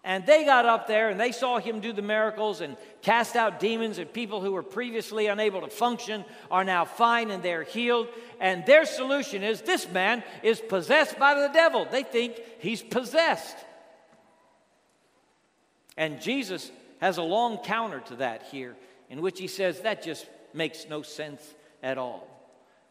And 0.03 0.27
they 0.27 0.45
got 0.45 0.67
up 0.67 0.89
there 0.89 1.11
and 1.11 1.21
they 1.21 1.31
saw 1.31 1.61
him 1.61 1.79
do 1.79 1.93
the 1.93 2.03
miracles 2.03 2.61
and 2.61 2.77
cast 3.03 3.37
out 3.37 3.61
demons, 3.61 3.99
and 3.99 4.13
people 4.13 4.41
who 4.41 4.53
were 4.53 4.63
previously 4.63 5.27
unable 5.27 5.61
to 5.61 5.69
function 5.69 6.25
are 6.51 6.65
now 6.65 6.85
fine 6.85 7.31
and 7.31 7.43
they're 7.43 7.63
healed. 7.63 8.09
And 8.41 8.65
their 8.67 8.85
solution 8.85 9.43
is 9.43 9.63
this 9.63 9.89
man 9.91 10.23
is 10.43 10.61
possessed 10.61 11.19
by 11.19 11.35
the 11.35 11.49
devil. 11.53 11.87
They 11.91 12.03
think 12.03 12.41
he's 12.59 12.83
possessed. 12.83 13.57
And 15.97 16.21
Jesus 16.21 16.71
has 17.01 17.19
a 17.19 17.23
long 17.23 17.59
counter 17.59 18.01
to 18.01 18.17
that 18.17 18.45
here, 18.51 18.77
in 19.11 19.21
which 19.21 19.39
he 19.39 19.49
says 19.49 19.81
that 19.81 20.03
just 20.03 20.27
makes 20.55 20.87
no 20.89 21.03
sense 21.03 21.43
at 21.83 21.99
all. 21.99 22.29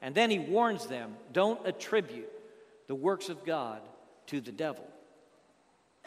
And 0.01 0.13
then 0.13 0.29
he 0.29 0.39
warns 0.39 0.85
them 0.87 1.15
don't 1.31 1.65
attribute 1.67 2.29
the 2.87 2.95
works 2.95 3.29
of 3.29 3.45
God 3.45 3.81
to 4.27 4.41
the 4.41 4.51
devil. 4.51 4.87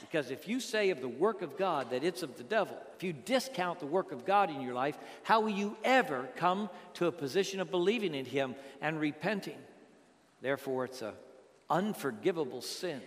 Because 0.00 0.30
if 0.30 0.48
you 0.48 0.60
say 0.60 0.90
of 0.90 1.00
the 1.00 1.08
work 1.08 1.42
of 1.42 1.56
God 1.56 1.90
that 1.90 2.04
it's 2.04 2.22
of 2.22 2.36
the 2.36 2.42
devil, 2.42 2.76
if 2.96 3.02
you 3.02 3.12
discount 3.12 3.80
the 3.80 3.86
work 3.86 4.12
of 4.12 4.24
God 4.24 4.50
in 4.50 4.60
your 4.60 4.74
life, 4.74 4.98
how 5.22 5.40
will 5.40 5.50
you 5.50 5.76
ever 5.84 6.28
come 6.36 6.70
to 6.94 7.06
a 7.06 7.12
position 7.12 7.60
of 7.60 7.70
believing 7.70 8.14
in 8.14 8.24
Him 8.24 8.54
and 8.80 8.98
repenting? 8.98 9.58
Therefore, 10.40 10.86
it's 10.86 11.02
an 11.02 11.12
unforgivable 11.68 12.62
sin 12.62 13.00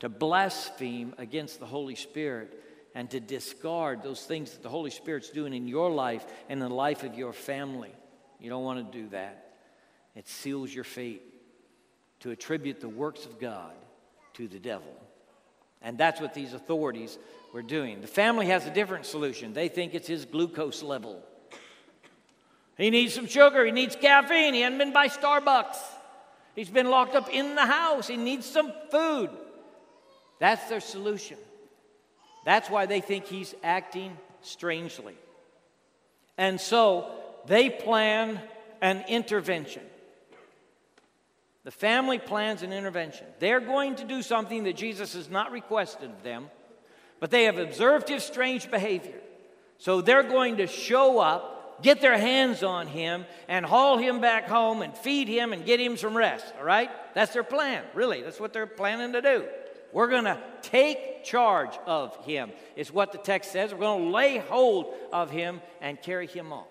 to 0.00 0.08
blaspheme 0.08 1.14
against 1.18 1.58
the 1.58 1.66
Holy 1.66 1.94
Spirit 1.94 2.62
and 2.94 3.10
to 3.10 3.20
discard 3.20 4.02
those 4.02 4.22
things 4.22 4.52
that 4.52 4.62
the 4.62 4.68
Holy 4.68 4.90
Spirit's 4.90 5.30
doing 5.30 5.54
in 5.54 5.68
your 5.68 5.90
life 5.90 6.26
and 6.48 6.62
in 6.62 6.68
the 6.68 6.74
life 6.74 7.04
of 7.04 7.14
your 7.14 7.32
family. 7.32 7.92
You 8.40 8.50
don't 8.50 8.64
want 8.64 8.92
to 8.92 8.98
do 8.98 9.08
that. 9.10 9.52
It 10.16 10.28
seals 10.28 10.74
your 10.74 10.84
fate 10.84 11.22
to 12.20 12.30
attribute 12.30 12.80
the 12.80 12.88
works 12.88 13.26
of 13.26 13.38
God 13.38 13.72
to 14.34 14.48
the 14.48 14.58
devil. 14.58 14.94
And 15.82 15.96
that's 15.96 16.20
what 16.20 16.34
these 16.34 16.52
authorities 16.52 17.18
were 17.52 17.62
doing. 17.62 18.00
The 18.00 18.06
family 18.06 18.46
has 18.46 18.66
a 18.66 18.70
different 18.70 19.06
solution. 19.06 19.52
They 19.52 19.68
think 19.68 19.94
it's 19.94 20.08
his 20.08 20.24
glucose 20.24 20.82
level. 20.82 21.22
He 22.76 22.90
needs 22.90 23.12
some 23.12 23.26
sugar, 23.26 23.64
he 23.64 23.72
needs 23.72 23.94
caffeine, 23.94 24.54
he 24.54 24.62
hasn't 24.62 24.78
been 24.78 24.92
by 24.92 25.08
Starbucks. 25.08 25.76
He's 26.56 26.70
been 26.70 26.90
locked 26.90 27.14
up 27.14 27.28
in 27.30 27.54
the 27.54 27.66
house, 27.66 28.08
he 28.08 28.16
needs 28.16 28.46
some 28.46 28.72
food. 28.90 29.30
That's 30.38 30.66
their 30.70 30.80
solution. 30.80 31.36
That's 32.46 32.70
why 32.70 32.86
they 32.86 33.00
think 33.00 33.26
he's 33.26 33.54
acting 33.62 34.16
strangely. 34.40 35.14
And 36.38 36.58
so 36.58 37.10
they 37.46 37.68
plan 37.68 38.40
an 38.80 39.04
intervention. 39.08 39.82
The 41.70 41.76
family 41.76 42.18
plans 42.18 42.64
an 42.64 42.72
intervention. 42.72 43.28
They're 43.38 43.60
going 43.60 43.94
to 43.94 44.04
do 44.04 44.22
something 44.22 44.64
that 44.64 44.74
Jesus 44.74 45.12
has 45.12 45.30
not 45.30 45.52
requested 45.52 46.10
of 46.10 46.24
them, 46.24 46.50
but 47.20 47.30
they 47.30 47.44
have 47.44 47.58
observed 47.58 48.08
his 48.08 48.24
strange 48.24 48.72
behavior. 48.72 49.20
So 49.78 50.00
they're 50.00 50.24
going 50.24 50.56
to 50.56 50.66
show 50.66 51.20
up, 51.20 51.80
get 51.80 52.00
their 52.00 52.18
hands 52.18 52.64
on 52.64 52.88
him, 52.88 53.24
and 53.46 53.64
haul 53.64 53.98
him 53.98 54.20
back 54.20 54.48
home 54.48 54.82
and 54.82 54.96
feed 54.96 55.28
him 55.28 55.52
and 55.52 55.64
get 55.64 55.78
him 55.78 55.96
some 55.96 56.16
rest. 56.16 56.44
All 56.58 56.64
right? 56.64 56.90
That's 57.14 57.34
their 57.34 57.44
plan, 57.44 57.84
really. 57.94 58.20
That's 58.20 58.40
what 58.40 58.52
they're 58.52 58.66
planning 58.66 59.12
to 59.12 59.22
do. 59.22 59.44
We're 59.92 60.10
going 60.10 60.24
to 60.24 60.42
take 60.62 61.22
charge 61.22 61.78
of 61.86 62.16
him, 62.24 62.50
is 62.74 62.92
what 62.92 63.12
the 63.12 63.18
text 63.18 63.52
says. 63.52 63.72
We're 63.72 63.78
going 63.78 64.06
to 64.06 64.10
lay 64.10 64.38
hold 64.38 64.92
of 65.12 65.30
him 65.30 65.60
and 65.80 66.02
carry 66.02 66.26
him 66.26 66.52
off. 66.52 66.66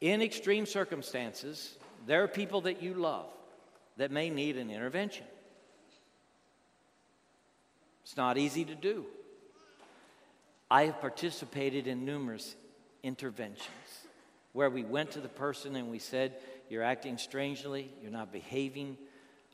In 0.00 0.20
extreme 0.20 0.66
circumstances, 0.66 1.77
there 2.08 2.22
are 2.24 2.28
people 2.28 2.62
that 2.62 2.82
you 2.82 2.94
love 2.94 3.26
that 3.98 4.10
may 4.10 4.30
need 4.30 4.56
an 4.56 4.70
intervention. 4.70 5.26
It's 8.02 8.16
not 8.16 8.38
easy 8.38 8.64
to 8.64 8.74
do. 8.74 9.04
I 10.70 10.86
have 10.86 11.02
participated 11.02 11.86
in 11.86 12.06
numerous 12.06 12.56
interventions 13.02 13.68
where 14.54 14.70
we 14.70 14.84
went 14.84 15.10
to 15.12 15.20
the 15.20 15.28
person 15.28 15.76
and 15.76 15.90
we 15.90 15.98
said, 15.98 16.36
You're 16.70 16.82
acting 16.82 17.18
strangely, 17.18 17.90
you're 18.00 18.10
not 18.10 18.32
behaving 18.32 18.96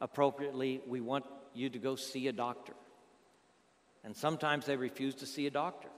appropriately, 0.01 0.81
we 0.87 1.01
want 1.01 1.25
you 1.55 1.71
to 1.71 1.79
go 1.81 1.97
see 1.97 2.29
a 2.29 2.33
doctor. 2.33 2.75
And 4.05 4.15
sometimes 4.15 4.67
they 4.67 4.77
refuse 4.77 5.17
to 5.17 5.27
see 5.27 5.49
a 5.49 5.51
doctor. 5.51 5.89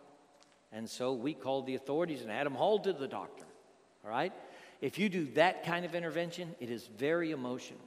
And 0.73 0.89
so 0.89 1.13
we 1.13 1.35
called 1.35 1.67
the 1.67 1.75
authorities 1.75 2.23
and 2.23 2.31
had 2.31 2.47
them 2.47 2.55
hauled 2.55 2.85
to 2.85 2.95
the 2.95 3.09
doctor. 3.09 3.45
All 4.03 4.11
right? 4.11 4.33
If 4.81 4.99
you 4.99 5.09
do 5.09 5.27
that 5.35 5.65
kind 5.65 5.85
of 5.85 5.95
intervention, 5.95 6.55
it 6.61 6.71
is 6.71 6.87
very 6.99 7.31
emotional. 7.31 7.81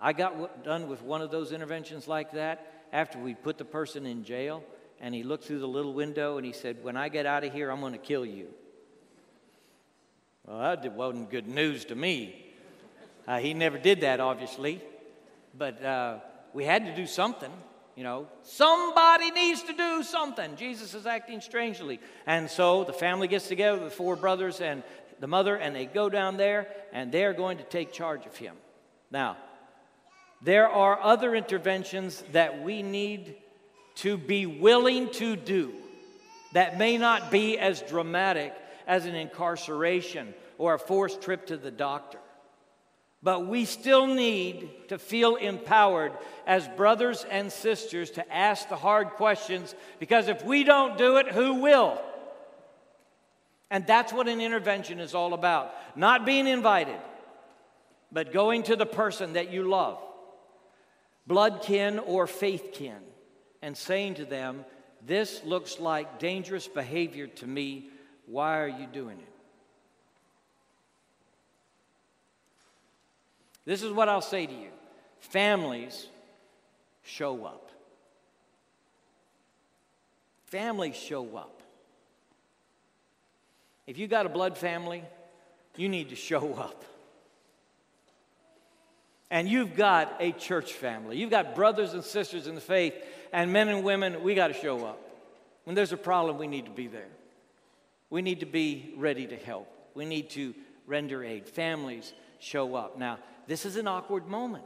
I 0.00 0.12
got 0.12 0.64
done 0.64 0.88
with 0.88 1.02
one 1.02 1.22
of 1.22 1.30
those 1.30 1.52
interventions 1.52 2.06
like 2.06 2.32
that 2.32 2.86
after 2.92 3.18
we 3.18 3.34
put 3.34 3.58
the 3.58 3.64
person 3.64 4.06
in 4.06 4.24
jail, 4.24 4.62
and 5.00 5.14
he 5.14 5.22
looked 5.22 5.44
through 5.44 5.58
the 5.58 5.68
little 5.68 5.92
window 5.92 6.36
and 6.36 6.46
he 6.46 6.52
said, 6.52 6.82
When 6.82 6.96
I 6.96 7.08
get 7.08 7.26
out 7.26 7.44
of 7.44 7.52
here, 7.52 7.70
I'm 7.70 7.80
going 7.80 7.92
to 7.92 7.98
kill 7.98 8.24
you. 8.24 8.48
Well, 10.46 10.58
that 10.58 10.92
wasn't 10.92 11.30
good 11.30 11.48
news 11.48 11.86
to 11.86 11.94
me. 11.94 12.40
Uh, 13.26 13.38
he 13.38 13.54
never 13.54 13.78
did 13.78 14.02
that, 14.02 14.20
obviously, 14.20 14.82
but 15.56 15.82
uh, 15.82 16.18
we 16.52 16.64
had 16.64 16.84
to 16.84 16.94
do 16.94 17.06
something. 17.06 17.50
You 17.96 18.02
know, 18.02 18.26
somebody 18.42 19.30
needs 19.30 19.62
to 19.62 19.72
do 19.72 20.02
something. 20.02 20.56
Jesus 20.56 20.94
is 20.94 21.06
acting 21.06 21.40
strangely. 21.40 22.00
And 22.26 22.50
so 22.50 22.84
the 22.84 22.92
family 22.92 23.28
gets 23.28 23.46
together, 23.46 23.82
the 23.84 23.90
four 23.90 24.16
brothers, 24.16 24.60
and 24.60 24.82
the 25.24 25.28
mother, 25.28 25.56
and 25.56 25.74
they 25.74 25.86
go 25.86 26.10
down 26.10 26.36
there 26.36 26.68
and 26.92 27.10
they're 27.10 27.32
going 27.32 27.56
to 27.56 27.64
take 27.64 27.94
charge 27.94 28.26
of 28.26 28.36
him. 28.36 28.54
Now, 29.10 29.38
there 30.42 30.68
are 30.68 31.00
other 31.00 31.34
interventions 31.34 32.22
that 32.32 32.62
we 32.62 32.82
need 32.82 33.34
to 33.94 34.18
be 34.18 34.44
willing 34.44 35.08
to 35.12 35.34
do 35.34 35.72
that 36.52 36.76
may 36.76 36.98
not 36.98 37.30
be 37.30 37.58
as 37.58 37.80
dramatic 37.80 38.52
as 38.86 39.06
an 39.06 39.14
incarceration 39.14 40.34
or 40.58 40.74
a 40.74 40.78
forced 40.78 41.22
trip 41.22 41.46
to 41.46 41.56
the 41.56 41.70
doctor. 41.70 42.18
But 43.22 43.46
we 43.46 43.64
still 43.64 44.06
need 44.06 44.68
to 44.88 44.98
feel 44.98 45.36
empowered 45.36 46.12
as 46.46 46.68
brothers 46.68 47.24
and 47.30 47.50
sisters 47.50 48.10
to 48.10 48.30
ask 48.30 48.68
the 48.68 48.76
hard 48.76 49.08
questions 49.12 49.74
because 49.98 50.28
if 50.28 50.44
we 50.44 50.64
don't 50.64 50.98
do 50.98 51.16
it, 51.16 51.28
who 51.28 51.62
will? 51.62 51.98
And 53.74 53.84
that's 53.88 54.12
what 54.12 54.28
an 54.28 54.40
intervention 54.40 55.00
is 55.00 55.16
all 55.16 55.34
about. 55.34 55.74
Not 55.96 56.24
being 56.24 56.46
invited, 56.46 57.00
but 58.12 58.32
going 58.32 58.62
to 58.64 58.76
the 58.76 58.86
person 58.86 59.32
that 59.32 59.50
you 59.50 59.68
love, 59.68 59.98
blood 61.26 61.60
kin 61.60 61.98
or 61.98 62.28
faith 62.28 62.70
kin, 62.72 63.00
and 63.62 63.76
saying 63.76 64.14
to 64.14 64.26
them, 64.26 64.64
This 65.04 65.42
looks 65.42 65.80
like 65.80 66.20
dangerous 66.20 66.68
behavior 66.68 67.26
to 67.26 67.48
me. 67.48 67.88
Why 68.26 68.60
are 68.60 68.68
you 68.68 68.86
doing 68.86 69.18
it? 69.18 69.34
This 73.64 73.82
is 73.82 73.90
what 73.90 74.08
I'll 74.08 74.20
say 74.20 74.46
to 74.46 74.52
you 74.52 74.70
families 75.18 76.06
show 77.02 77.44
up. 77.44 77.72
Families 80.46 80.94
show 80.94 81.36
up. 81.36 81.63
If 83.86 83.98
you 83.98 84.06
got 84.06 84.26
a 84.26 84.28
blood 84.28 84.56
family, 84.56 85.04
you 85.76 85.88
need 85.88 86.10
to 86.10 86.16
show 86.16 86.54
up. 86.54 86.84
And 89.30 89.48
you've 89.48 89.74
got 89.74 90.16
a 90.20 90.32
church 90.32 90.72
family. 90.72 91.18
You've 91.18 91.30
got 91.30 91.54
brothers 91.54 91.92
and 91.92 92.04
sisters 92.04 92.46
in 92.46 92.54
the 92.54 92.60
faith, 92.60 92.94
and 93.32 93.52
men 93.52 93.68
and 93.68 93.82
women, 93.82 94.22
we 94.22 94.34
got 94.34 94.48
to 94.48 94.54
show 94.54 94.84
up. 94.86 95.00
When 95.64 95.74
there's 95.74 95.92
a 95.92 95.96
problem, 95.96 96.38
we 96.38 96.46
need 96.46 96.66
to 96.66 96.70
be 96.70 96.86
there. 96.86 97.08
We 98.10 98.22
need 98.22 98.40
to 98.40 98.46
be 98.46 98.94
ready 98.96 99.26
to 99.26 99.36
help. 99.36 99.68
We 99.94 100.04
need 100.04 100.30
to 100.30 100.54
render 100.86 101.24
aid. 101.24 101.48
Families 101.48 102.12
show 102.38 102.74
up. 102.74 102.98
Now, 102.98 103.18
this 103.46 103.66
is 103.66 103.76
an 103.76 103.88
awkward 103.88 104.28
moment. 104.28 104.64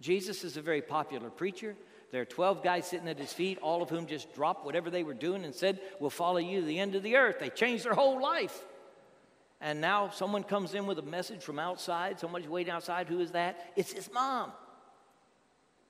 Jesus 0.00 0.44
is 0.44 0.56
a 0.56 0.60
very 0.60 0.82
popular 0.82 1.30
preacher. 1.30 1.74
There 2.16 2.22
are 2.22 2.24
12 2.24 2.62
guys 2.62 2.86
sitting 2.86 3.08
at 3.08 3.18
his 3.18 3.34
feet, 3.34 3.58
all 3.60 3.82
of 3.82 3.90
whom 3.90 4.06
just 4.06 4.34
dropped 4.34 4.64
whatever 4.64 4.88
they 4.88 5.02
were 5.02 5.12
doing 5.12 5.44
and 5.44 5.54
said, 5.54 5.80
We'll 6.00 6.08
follow 6.08 6.38
you 6.38 6.60
to 6.60 6.66
the 6.66 6.78
end 6.78 6.94
of 6.94 7.02
the 7.02 7.14
earth. 7.16 7.38
They 7.38 7.50
changed 7.50 7.84
their 7.84 7.92
whole 7.92 8.22
life. 8.22 8.64
And 9.60 9.82
now 9.82 10.08
someone 10.08 10.42
comes 10.42 10.72
in 10.72 10.86
with 10.86 10.98
a 10.98 11.02
message 11.02 11.42
from 11.42 11.58
outside. 11.58 12.18
Somebody's 12.18 12.48
waiting 12.48 12.72
outside. 12.72 13.08
Who 13.08 13.20
is 13.20 13.32
that? 13.32 13.70
It's 13.76 13.92
his 13.92 14.10
mom. 14.10 14.52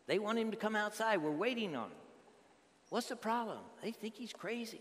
They 0.08 0.18
want 0.18 0.40
him 0.40 0.50
to 0.50 0.56
come 0.56 0.74
outside. 0.74 1.22
We're 1.22 1.30
waiting 1.30 1.76
on 1.76 1.90
him. 1.92 1.98
What's 2.88 3.06
the 3.06 3.14
problem? 3.14 3.58
They 3.80 3.92
think 3.92 4.16
he's 4.16 4.32
crazy. 4.32 4.80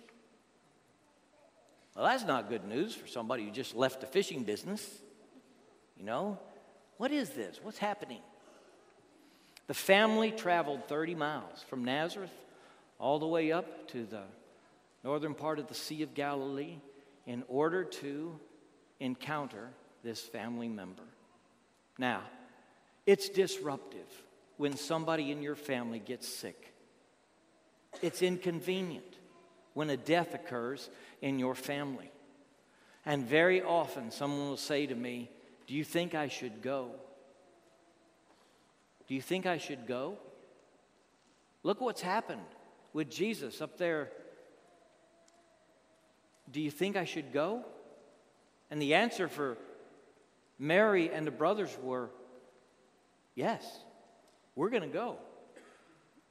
Well, 1.96 2.06
that's 2.06 2.26
not 2.26 2.50
good 2.50 2.66
news 2.66 2.96
for 2.96 3.06
somebody 3.06 3.46
who 3.46 3.52
just 3.52 3.76
left 3.76 4.02
the 4.02 4.08
fishing 4.08 4.46
business. 4.46 5.00
You 5.96 6.06
know, 6.06 6.40
what 6.98 7.12
is 7.12 7.30
this? 7.30 7.60
What's 7.62 7.78
happening? 7.78 8.22
The 9.68 9.74
family 9.74 10.32
traveled 10.32 10.88
30 10.88 11.16
miles 11.16 11.64
from 11.70 11.84
Nazareth 11.86 12.34
all 13.00 13.20
the 13.20 13.28
way 13.28 13.52
up 13.52 13.88
to 13.90 14.06
the 14.06 14.24
northern 15.04 15.34
part 15.34 15.60
of 15.60 15.68
the 15.68 15.74
Sea 15.74 16.04
of 16.04 16.14
Galilee 16.14 16.78
in 17.26 17.44
order 17.48 17.84
to 17.84 18.40
encounter 19.00 19.70
this 20.04 20.22
family 20.22 20.70
member. 20.70 21.04
Now, 21.98 22.22
it's 23.06 23.30
disruptive 23.30 24.08
when 24.58 24.78
somebody 24.78 25.32
in 25.32 25.42
your 25.42 25.56
family 25.56 26.00
gets 26.00 26.28
sick. 26.28 26.74
It's 28.02 28.22
inconvenient 28.22 29.18
when 29.74 29.90
a 29.90 29.98
death 29.98 30.34
occurs 30.34 30.90
in 31.22 31.40
your 31.40 31.56
family. 31.56 32.12
And 33.06 33.28
very 33.28 33.62
often, 33.62 34.12
someone 34.12 34.50
will 34.50 34.58
say 34.58 34.86
to 34.88 34.96
me, 34.96 35.30
Do 35.68 35.74
you 35.76 35.84
think 35.84 36.16
I 36.16 36.28
should 36.28 36.62
go? 36.62 36.92
Do 39.08 39.16
you 39.16 39.22
think 39.22 39.46
I 39.46 39.58
should 39.58 39.88
go? 39.88 40.18
Look 41.64 41.82
what's 41.82 42.02
happened 42.02 42.42
with 42.94 43.10
Jesus 43.10 43.62
up 43.62 43.78
there. 43.78 44.10
Do 46.52 46.62
you 46.62 46.72
think 46.72 46.96
I 46.96 47.06
should 47.06 47.34
go? 47.34 47.64
And 48.70 48.82
the 48.82 48.96
answer 48.96 49.28
for 49.28 49.58
Mary 50.58 51.10
and 51.12 51.26
the 51.26 51.32
brothers 51.32 51.76
were 51.82 52.10
yes, 53.36 53.64
we're 54.56 54.70
going 54.70 54.84
to 54.84 54.88
go. 54.88 55.18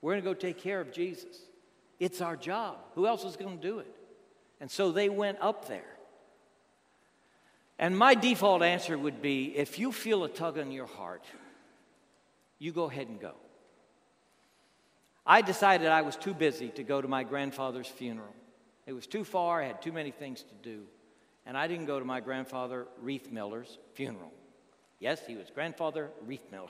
We're 0.00 0.12
going 0.12 0.22
to 0.22 0.30
go 0.30 0.34
take 0.34 0.58
care 0.58 0.80
of 0.80 0.92
Jesus. 0.92 1.40
It's 2.00 2.20
our 2.20 2.36
job. 2.36 2.76
Who 2.94 3.06
else 3.06 3.24
is 3.24 3.36
going 3.36 3.58
to 3.58 3.62
do 3.62 3.78
it? 3.78 3.94
And 4.60 4.70
so 4.70 4.92
they 4.92 5.08
went 5.08 5.38
up 5.40 5.68
there. 5.68 5.84
And 7.78 7.96
my 7.96 8.14
default 8.14 8.62
answer 8.62 8.96
would 8.96 9.20
be 9.20 9.56
if 9.56 9.78
you 9.78 9.92
feel 9.92 10.24
a 10.24 10.28
tug 10.28 10.58
on 10.58 10.70
your 10.70 10.86
heart, 10.86 11.24
you 12.58 12.72
go 12.72 12.84
ahead 12.84 13.08
and 13.08 13.20
go. 13.20 13.34
I 15.26 15.40
decided 15.40 15.88
I 15.88 16.02
was 16.02 16.16
too 16.16 16.34
busy 16.34 16.68
to 16.70 16.82
go 16.82 17.00
to 17.00 17.08
my 17.08 17.24
grandfather's 17.24 17.86
funeral. 17.86 18.34
It 18.86 18.92
was 18.92 19.06
too 19.06 19.24
far, 19.24 19.62
I 19.62 19.66
had 19.66 19.80
too 19.80 19.92
many 19.92 20.10
things 20.10 20.42
to 20.42 20.54
do. 20.62 20.82
And 21.46 21.56
I 21.56 21.66
didn't 21.66 21.86
go 21.86 21.98
to 21.98 22.04
my 22.04 22.20
grandfather 22.20 22.86
Reith 23.00 23.30
Miller's 23.30 23.78
funeral. 23.94 24.32
Yes, 24.98 25.20
he 25.26 25.34
was 25.34 25.50
grandfather 25.54 26.10
Reith 26.26 26.50
Miller. 26.50 26.68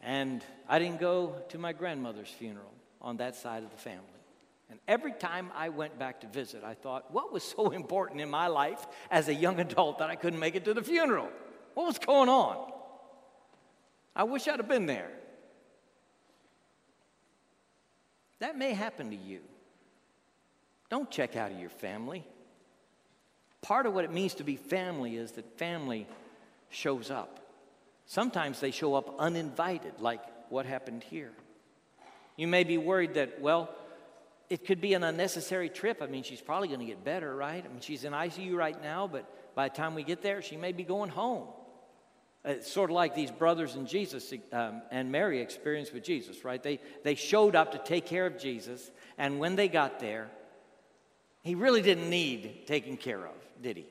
And 0.00 0.44
I 0.68 0.80
didn't 0.80 1.00
go 1.00 1.36
to 1.50 1.58
my 1.58 1.72
grandmother's 1.72 2.28
funeral 2.28 2.72
on 3.00 3.18
that 3.18 3.36
side 3.36 3.62
of 3.62 3.70
the 3.70 3.76
family. 3.76 4.06
And 4.68 4.80
every 4.88 5.12
time 5.12 5.50
I 5.54 5.68
went 5.68 5.98
back 5.98 6.22
to 6.22 6.26
visit, 6.26 6.64
I 6.64 6.74
thought, 6.74 7.12
what 7.12 7.32
was 7.32 7.44
so 7.44 7.70
important 7.70 8.20
in 8.20 8.30
my 8.30 8.48
life 8.48 8.84
as 9.10 9.28
a 9.28 9.34
young 9.34 9.60
adult 9.60 9.98
that 9.98 10.10
I 10.10 10.16
couldn't 10.16 10.40
make 10.40 10.56
it 10.56 10.64
to 10.64 10.74
the 10.74 10.82
funeral? 10.82 11.28
What 11.74 11.86
was 11.86 11.98
going 11.98 12.28
on? 12.28 12.72
I 14.14 14.24
wish 14.24 14.46
I'd 14.46 14.58
have 14.58 14.68
been 14.68 14.86
there. 14.86 15.10
That 18.40 18.58
may 18.58 18.74
happen 18.74 19.10
to 19.10 19.16
you. 19.16 19.40
Don't 20.90 21.10
check 21.10 21.36
out 21.36 21.52
of 21.52 21.58
your 21.58 21.70
family. 21.70 22.24
Part 23.62 23.86
of 23.86 23.94
what 23.94 24.04
it 24.04 24.12
means 24.12 24.34
to 24.34 24.44
be 24.44 24.56
family 24.56 25.16
is 25.16 25.32
that 25.32 25.58
family 25.58 26.06
shows 26.68 27.10
up. 27.10 27.40
Sometimes 28.06 28.60
they 28.60 28.72
show 28.72 28.94
up 28.94 29.14
uninvited, 29.18 29.94
like 30.00 30.20
what 30.50 30.66
happened 30.66 31.04
here. 31.04 31.30
You 32.36 32.48
may 32.48 32.64
be 32.64 32.78
worried 32.78 33.14
that, 33.14 33.40
well, 33.40 33.70
it 34.50 34.66
could 34.66 34.80
be 34.80 34.92
an 34.94 35.04
unnecessary 35.04 35.68
trip. 35.68 36.02
I 36.02 36.06
mean, 36.06 36.24
she's 36.24 36.40
probably 36.40 36.68
going 36.68 36.80
to 36.80 36.86
get 36.86 37.04
better, 37.04 37.34
right? 37.34 37.64
I 37.64 37.68
mean, 37.68 37.80
she's 37.80 38.04
in 38.04 38.12
ICU 38.12 38.54
right 38.54 38.82
now, 38.82 39.06
but 39.06 39.24
by 39.54 39.68
the 39.68 39.74
time 39.74 39.94
we 39.94 40.02
get 40.02 40.20
there, 40.20 40.42
she 40.42 40.56
may 40.56 40.72
be 40.72 40.82
going 40.82 41.10
home. 41.10 41.46
It's 42.44 42.70
sort 42.70 42.90
of 42.90 42.94
like 42.94 43.14
these 43.14 43.30
brothers 43.30 43.76
and 43.76 43.86
Jesus 43.86 44.32
um, 44.52 44.82
and 44.90 45.12
Mary 45.12 45.40
experienced 45.40 45.94
with 45.94 46.02
Jesus, 46.02 46.44
right? 46.44 46.60
They, 46.60 46.80
they 47.04 47.14
showed 47.14 47.54
up 47.54 47.72
to 47.72 47.78
take 47.78 48.06
care 48.06 48.26
of 48.26 48.38
Jesus, 48.38 48.90
and 49.16 49.38
when 49.38 49.54
they 49.54 49.68
got 49.68 50.00
there, 50.00 50.28
he 51.42 51.54
really 51.54 51.82
didn't 51.82 52.10
need 52.10 52.66
taken 52.66 52.96
care 52.96 53.24
of, 53.24 53.34
did 53.60 53.76
he? 53.76 53.86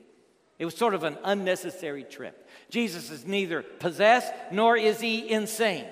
It 0.58 0.64
was 0.64 0.76
sort 0.76 0.94
of 0.94 1.02
an 1.02 1.18
unnecessary 1.24 2.04
trip. 2.04 2.48
Jesus 2.70 3.10
is 3.10 3.26
neither 3.26 3.62
possessed 3.62 4.32
nor 4.50 4.76
is 4.76 5.00
he 5.00 5.28
insane. 5.30 5.86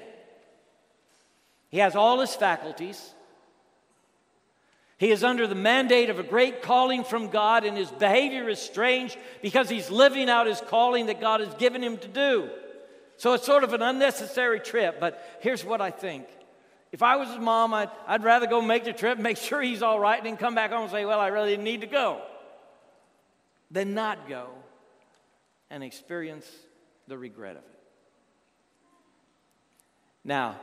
He 1.70 1.78
has 1.78 1.96
all 1.96 2.20
his 2.20 2.34
faculties. 2.34 3.14
He 5.00 5.10
is 5.10 5.24
under 5.24 5.46
the 5.46 5.54
mandate 5.54 6.10
of 6.10 6.18
a 6.18 6.22
great 6.22 6.60
calling 6.60 7.04
from 7.04 7.28
God, 7.28 7.64
and 7.64 7.74
his 7.74 7.90
behavior 7.90 8.50
is 8.50 8.60
strange 8.60 9.16
because 9.40 9.70
he's 9.70 9.90
living 9.90 10.28
out 10.28 10.46
his 10.46 10.60
calling 10.60 11.06
that 11.06 11.22
God 11.22 11.40
has 11.40 11.54
given 11.54 11.82
him 11.82 11.96
to 11.96 12.06
do. 12.06 12.50
So 13.16 13.32
it's 13.32 13.46
sort 13.46 13.64
of 13.64 13.72
an 13.72 13.80
unnecessary 13.80 14.60
trip, 14.60 15.00
but 15.00 15.38
here's 15.40 15.64
what 15.64 15.80
I 15.80 15.90
think. 15.90 16.26
If 16.92 17.02
I 17.02 17.16
was 17.16 17.30
his 17.30 17.38
mom, 17.38 17.72
I'd, 17.72 17.88
I'd 18.06 18.22
rather 18.22 18.46
go 18.46 18.60
make 18.60 18.84
the 18.84 18.92
trip, 18.92 19.18
make 19.18 19.38
sure 19.38 19.62
he's 19.62 19.80
all 19.80 19.98
right, 19.98 20.18
and 20.18 20.26
then 20.26 20.36
come 20.36 20.54
back 20.54 20.70
home 20.70 20.82
and 20.82 20.90
say, 20.90 21.06
Well, 21.06 21.18
I 21.18 21.28
really 21.28 21.52
didn't 21.52 21.64
need 21.64 21.80
to 21.80 21.86
go, 21.86 22.20
than 23.70 23.94
not 23.94 24.28
go 24.28 24.48
and 25.70 25.82
experience 25.82 26.46
the 27.08 27.16
regret 27.16 27.52
of 27.52 27.62
it. 27.62 27.80
Now, 30.24 30.60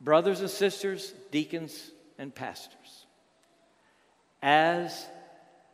brothers 0.00 0.40
and 0.40 0.50
sisters, 0.50 1.14
deacons 1.30 1.92
and 2.18 2.34
pastors, 2.34 3.03
as 4.44 5.06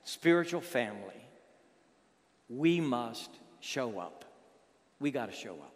spiritual 0.04 0.60
family, 0.60 1.26
we 2.48 2.80
must 2.80 3.28
show 3.58 3.98
up. 3.98 4.24
We 5.00 5.10
got 5.10 5.26
to 5.26 5.36
show 5.36 5.54
up. 5.54 5.74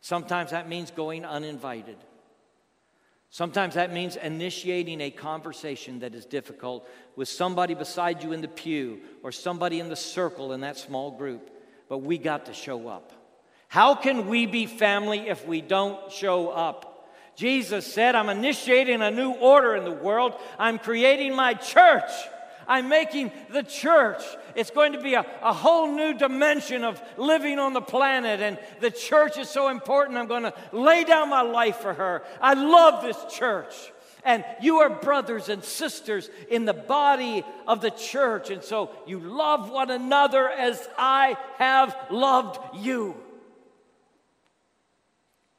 Sometimes 0.00 0.52
that 0.52 0.68
means 0.68 0.92
going 0.92 1.24
uninvited. 1.24 1.96
Sometimes 3.30 3.74
that 3.74 3.92
means 3.92 4.14
initiating 4.14 5.00
a 5.00 5.10
conversation 5.10 5.98
that 6.00 6.14
is 6.14 6.24
difficult 6.24 6.88
with 7.16 7.28
somebody 7.28 7.74
beside 7.74 8.22
you 8.22 8.32
in 8.32 8.40
the 8.40 8.46
pew 8.46 9.00
or 9.24 9.32
somebody 9.32 9.80
in 9.80 9.88
the 9.88 9.96
circle 9.96 10.52
in 10.52 10.60
that 10.60 10.76
small 10.76 11.10
group. 11.10 11.50
But 11.88 11.98
we 11.98 12.16
got 12.16 12.46
to 12.46 12.54
show 12.54 12.86
up. 12.86 13.12
How 13.66 13.96
can 13.96 14.28
we 14.28 14.46
be 14.46 14.66
family 14.66 15.28
if 15.28 15.48
we 15.48 15.60
don't 15.60 16.12
show 16.12 16.50
up? 16.50 16.93
Jesus 17.36 17.92
said, 17.92 18.14
I'm 18.14 18.28
initiating 18.28 19.02
a 19.02 19.10
new 19.10 19.32
order 19.32 19.74
in 19.74 19.84
the 19.84 19.90
world. 19.90 20.34
I'm 20.58 20.78
creating 20.78 21.34
my 21.34 21.54
church. 21.54 22.10
I'm 22.66 22.88
making 22.88 23.32
the 23.50 23.62
church. 23.62 24.22
It's 24.54 24.70
going 24.70 24.92
to 24.92 25.02
be 25.02 25.14
a, 25.14 25.26
a 25.42 25.52
whole 25.52 25.90
new 25.92 26.14
dimension 26.14 26.84
of 26.84 27.02
living 27.16 27.58
on 27.58 27.72
the 27.72 27.80
planet. 27.80 28.40
And 28.40 28.58
the 28.80 28.90
church 28.90 29.36
is 29.36 29.48
so 29.48 29.68
important. 29.68 30.18
I'm 30.18 30.28
going 30.28 30.44
to 30.44 30.54
lay 30.72 31.04
down 31.04 31.28
my 31.28 31.42
life 31.42 31.76
for 31.76 31.92
her. 31.92 32.22
I 32.40 32.54
love 32.54 33.02
this 33.02 33.18
church. 33.34 33.74
And 34.24 34.42
you 34.62 34.78
are 34.78 34.88
brothers 34.88 35.50
and 35.50 35.62
sisters 35.62 36.30
in 36.48 36.64
the 36.64 36.72
body 36.72 37.44
of 37.66 37.82
the 37.82 37.90
church. 37.90 38.48
And 38.48 38.62
so 38.62 38.90
you 39.06 39.20
love 39.20 39.70
one 39.70 39.90
another 39.90 40.48
as 40.48 40.88
I 40.96 41.36
have 41.58 41.94
loved 42.10 42.58
you. 42.76 43.16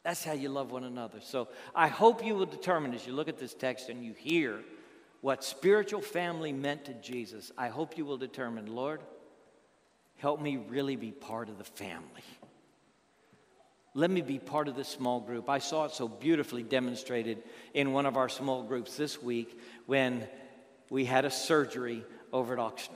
That's 0.06 0.24
how 0.24 0.34
you 0.34 0.50
love 0.50 0.72
one 0.72 0.84
another. 0.84 1.18
So 1.20 1.48
I 1.74 1.88
hope 1.88 2.24
you 2.24 2.36
will 2.36 2.46
determine 2.46 2.94
as 2.94 3.08
you 3.08 3.14
look 3.14 3.28
at 3.28 3.40
this 3.40 3.56
text 3.56 3.90
and 3.90 4.06
you 4.06 4.14
hear 4.14 4.60
what 5.22 5.44
spiritual 5.44 6.00
family 6.00 6.54
meant 6.54 6.86
to 6.86 6.94
Jesus. 6.94 7.52
I 7.58 7.70
hope 7.70 7.98
you 7.98 8.06
will 8.06 8.18
determine, 8.18 8.68
Lord, 8.68 9.02
help 10.18 10.40
me 10.40 10.58
really 10.58 10.96
be 10.96 11.12
part 11.12 11.50
of 11.50 11.58
the 11.58 11.64
family. 11.64 12.22
Let 13.96 14.12
me 14.12 14.22
be 14.22 14.38
part 14.38 14.68
of 14.68 14.76
this 14.76 14.90
small 14.90 15.22
group. 15.22 15.50
I 15.50 15.58
saw 15.58 15.86
it 15.86 15.92
so 15.92 16.08
beautifully 16.08 16.62
demonstrated 16.62 17.42
in 17.74 17.92
one 17.92 18.06
of 18.06 18.16
our 18.16 18.30
small 18.30 18.62
groups 18.62 18.98
this 18.98 19.20
week 19.20 19.60
when 19.88 20.28
we 20.92 21.06
had 21.06 21.26
a 21.26 21.32
surgery 21.32 22.06
over 22.32 22.54
at 22.54 22.60
Oxnard. 22.60 22.92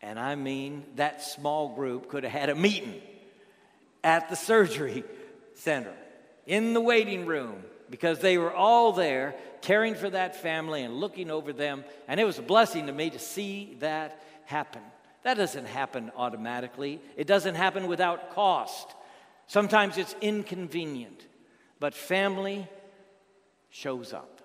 And 0.00 0.18
I 0.18 0.34
mean, 0.34 0.84
that 0.96 1.22
small 1.22 1.74
group 1.74 2.08
could 2.08 2.24
have 2.24 2.32
had 2.32 2.48
a 2.48 2.54
meeting 2.54 3.02
at 4.02 4.30
the 4.30 4.36
surgery 4.36 5.04
center, 5.54 5.94
in 6.46 6.74
the 6.74 6.80
waiting 6.80 7.26
room, 7.26 7.62
because 7.90 8.18
they 8.18 8.38
were 8.38 8.52
all 8.52 8.92
there 8.92 9.34
caring 9.60 9.94
for 9.94 10.10
that 10.10 10.36
family 10.36 10.82
and 10.82 10.94
looking 10.94 11.30
over 11.30 11.52
them. 11.52 11.84
And 12.08 12.18
it 12.18 12.24
was 12.24 12.38
a 12.38 12.42
blessing 12.42 12.86
to 12.86 12.92
me 12.92 13.10
to 13.10 13.18
see 13.18 13.76
that 13.80 14.22
happen. 14.44 14.82
That 15.22 15.36
doesn't 15.36 15.66
happen 15.66 16.10
automatically, 16.16 17.00
it 17.16 17.26
doesn't 17.26 17.54
happen 17.54 17.86
without 17.86 18.34
cost. 18.34 18.94
Sometimes 19.46 19.98
it's 19.98 20.16
inconvenient, 20.20 21.26
but 21.78 21.94
family 21.94 22.66
shows 23.70 24.12
up. 24.12 24.40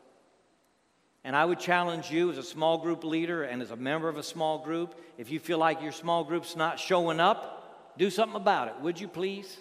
And 1.24 1.36
I 1.36 1.44
would 1.44 1.60
challenge 1.60 2.10
you 2.12 2.32
as 2.32 2.38
a 2.38 2.44
small 2.44 2.78
group 2.78 3.04
leader 3.04 3.44
and 3.44 3.62
as 3.62 3.72
a 3.72 3.76
member 3.76 4.08
of 4.08 4.18
a 4.18 4.24
small 4.24 4.60
group, 4.60 4.96
if 5.18 5.30
you 5.30 5.40
feel 5.40 5.58
like 5.58 5.82
your 5.82 5.92
small 5.92 6.24
group's 6.24 6.56
not 6.56 6.80
showing 6.80 7.20
up, 7.20 7.96
do 7.98 8.10
something 8.10 8.38
about 8.38 8.70
it, 8.70 8.76
would 8.82 9.00
you 9.00 9.08
please? 9.08 9.58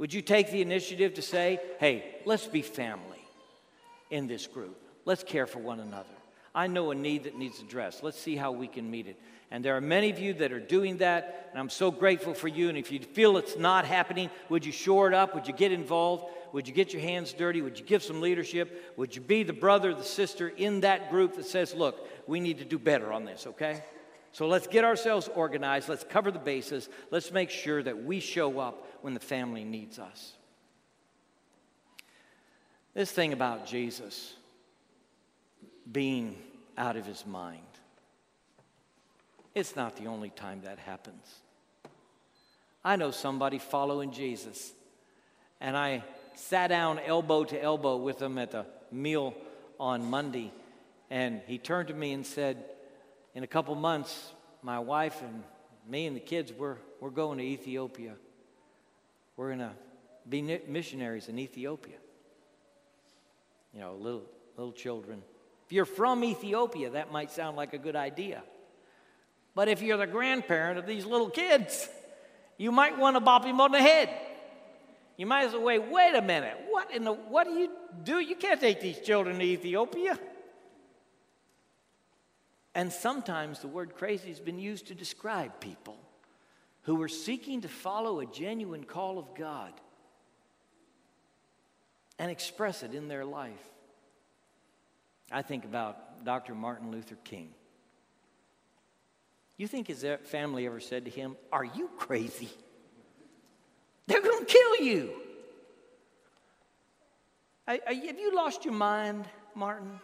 Would 0.00 0.14
you 0.14 0.22
take 0.22 0.50
the 0.50 0.62
initiative 0.62 1.12
to 1.14 1.22
say, 1.22 1.60
hey, 1.78 2.16
let's 2.24 2.46
be 2.46 2.62
family 2.62 3.22
in 4.10 4.26
this 4.26 4.46
group? 4.46 4.80
Let's 5.04 5.22
care 5.22 5.46
for 5.46 5.58
one 5.58 5.78
another. 5.78 6.08
I 6.54 6.68
know 6.68 6.90
a 6.90 6.94
need 6.94 7.24
that 7.24 7.36
needs 7.36 7.60
addressed. 7.60 8.02
Let's 8.02 8.18
see 8.18 8.34
how 8.34 8.50
we 8.50 8.66
can 8.66 8.90
meet 8.90 9.06
it. 9.06 9.20
And 9.50 9.62
there 9.62 9.76
are 9.76 9.80
many 9.82 10.08
of 10.08 10.18
you 10.18 10.32
that 10.34 10.52
are 10.52 10.58
doing 10.58 10.96
that, 10.98 11.50
and 11.50 11.60
I'm 11.60 11.68
so 11.68 11.90
grateful 11.90 12.32
for 12.32 12.48
you. 12.48 12.70
And 12.70 12.78
if 12.78 12.90
you 12.90 13.00
feel 13.00 13.36
it's 13.36 13.58
not 13.58 13.84
happening, 13.84 14.30
would 14.48 14.64
you 14.64 14.72
shore 14.72 15.06
it 15.06 15.12
up? 15.12 15.34
Would 15.34 15.46
you 15.46 15.52
get 15.52 15.70
involved? 15.70 16.24
Would 16.54 16.66
you 16.66 16.72
get 16.72 16.94
your 16.94 17.02
hands 17.02 17.34
dirty? 17.34 17.60
Would 17.60 17.78
you 17.78 17.84
give 17.84 18.02
some 18.02 18.22
leadership? 18.22 18.94
Would 18.96 19.14
you 19.14 19.20
be 19.20 19.42
the 19.42 19.52
brother, 19.52 19.92
the 19.92 20.02
sister 20.02 20.48
in 20.48 20.80
that 20.80 21.10
group 21.10 21.36
that 21.36 21.44
says, 21.44 21.74
look, 21.74 22.08
we 22.26 22.40
need 22.40 22.56
to 22.56 22.64
do 22.64 22.78
better 22.78 23.12
on 23.12 23.26
this, 23.26 23.46
okay? 23.46 23.84
So 24.32 24.46
let's 24.46 24.68
get 24.68 24.84
ourselves 24.84 25.28
organized. 25.34 25.88
Let's 25.88 26.04
cover 26.04 26.30
the 26.30 26.38
bases. 26.38 26.88
Let's 27.10 27.32
make 27.32 27.50
sure 27.50 27.82
that 27.82 28.04
we 28.04 28.20
show 28.20 28.60
up 28.60 28.86
when 29.02 29.14
the 29.14 29.20
family 29.20 29.64
needs 29.64 29.98
us. 29.98 30.34
This 32.94 33.10
thing 33.12 33.32
about 33.32 33.66
Jesus 33.66 34.34
being 35.90 36.36
out 36.76 36.96
of 36.96 37.06
his 37.06 37.24
mind, 37.26 37.62
it's 39.54 39.76
not 39.76 39.96
the 39.96 40.06
only 40.06 40.30
time 40.30 40.62
that 40.64 40.78
happens. 40.78 41.40
I 42.84 42.96
know 42.96 43.10
somebody 43.10 43.58
following 43.58 44.10
Jesus, 44.10 44.72
and 45.60 45.76
I 45.76 46.02
sat 46.34 46.68
down 46.68 46.98
elbow 46.98 47.44
to 47.44 47.62
elbow 47.62 47.96
with 47.96 48.20
him 48.20 48.38
at 48.38 48.52
the 48.52 48.64
meal 48.90 49.34
on 49.78 50.08
Monday. 50.08 50.52
And 51.10 51.42
he 51.46 51.58
turned 51.58 51.88
to 51.88 51.94
me 51.94 52.12
and 52.12 52.24
said, 52.24 52.64
In 53.34 53.44
a 53.44 53.46
couple 53.46 53.74
months, 53.74 54.32
my 54.62 54.78
wife 54.78 55.20
and 55.22 55.42
me 55.88 56.06
and 56.06 56.16
the 56.16 56.20
kids, 56.20 56.52
we're, 56.52 56.76
we're 57.00 57.10
going 57.10 57.38
to 57.38 57.44
Ethiopia. 57.44 58.14
We're 59.40 59.56
going 59.56 59.60
to 59.60 59.72
be 60.28 60.42
missionaries 60.68 61.28
in 61.30 61.38
Ethiopia. 61.38 61.96
You 63.72 63.80
know, 63.80 63.94
little, 63.94 64.24
little 64.58 64.74
children. 64.74 65.22
If 65.64 65.72
you're 65.72 65.86
from 65.86 66.22
Ethiopia, 66.22 66.90
that 66.90 67.10
might 67.10 67.30
sound 67.30 67.56
like 67.56 67.72
a 67.72 67.78
good 67.78 67.96
idea. 67.96 68.42
But 69.54 69.68
if 69.68 69.80
you're 69.80 69.96
the 69.96 70.06
grandparent 70.06 70.78
of 70.78 70.86
these 70.86 71.06
little 71.06 71.30
kids, 71.30 71.88
you 72.58 72.70
might 72.70 72.98
want 72.98 73.16
to 73.16 73.20
bop 73.20 73.46
him 73.46 73.62
on 73.62 73.72
the 73.72 73.78
head. 73.78 74.10
You 75.16 75.24
might 75.24 75.46
as 75.46 75.52
well 75.54 75.62
wait, 75.62 75.90
wait 75.90 76.14
a 76.14 76.20
minute. 76.20 76.58
What 76.68 76.90
in 76.94 77.04
the 77.04 77.14
what 77.14 77.44
do 77.44 77.54
you 77.54 77.70
do? 78.04 78.20
You 78.20 78.36
can't 78.36 78.60
take 78.60 78.82
these 78.82 79.00
children 79.00 79.38
to 79.38 79.42
Ethiopia. 79.42 80.18
And 82.74 82.92
sometimes 82.92 83.60
the 83.60 83.68
word 83.68 83.94
crazy 83.94 84.28
has 84.28 84.38
been 84.38 84.58
used 84.58 84.88
to 84.88 84.94
describe 84.94 85.60
people 85.60 85.96
who 86.82 86.94
were 86.96 87.08
seeking 87.08 87.60
to 87.62 87.68
follow 87.68 88.20
a 88.20 88.26
genuine 88.26 88.84
call 88.84 89.18
of 89.18 89.34
God 89.34 89.72
and 92.18 92.30
express 92.30 92.82
it 92.82 92.94
in 92.94 93.08
their 93.08 93.24
life. 93.24 93.68
I 95.30 95.42
think 95.42 95.64
about 95.64 96.24
Dr. 96.24 96.54
Martin 96.54 96.90
Luther 96.90 97.16
King. 97.24 97.50
You 99.56 99.66
think 99.66 99.88
his 99.88 100.04
family 100.24 100.66
ever 100.66 100.80
said 100.80 101.04
to 101.04 101.10
him, 101.10 101.36
Are 101.52 101.64
you 101.64 101.90
crazy? 101.98 102.48
They're 104.06 104.22
going 104.22 104.44
to 104.44 104.52
kill 104.52 104.86
you. 104.86 105.12
Have 107.66 108.18
you 108.18 108.34
lost 108.34 108.64
your 108.64 108.74
mind, 108.74 109.26
Martin? 109.54 110.00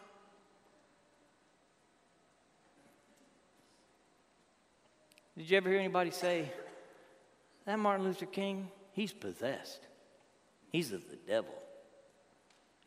Did 5.37 5.51
you 5.51 5.57
ever 5.57 5.69
hear 5.69 5.79
anybody 5.79 6.13
say, 6.13 6.51
that 7.67 7.79
Martin 7.79 8.07
Luther 8.07 8.27
King, 8.27 8.69
he's 8.93 9.13
possessed? 9.13 9.81
He's 10.71 10.93
of 10.93 11.09
the 11.11 11.17
devil. 11.17 11.55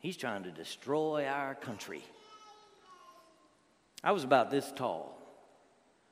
He's 0.00 0.16
trying 0.16 0.44
to 0.44 0.50
destroy 0.50 1.26
our 1.26 1.54
country. 1.54 2.02
I 4.02 4.12
was 4.12 4.24
about 4.24 4.50
this 4.50 4.72
tall 4.74 5.20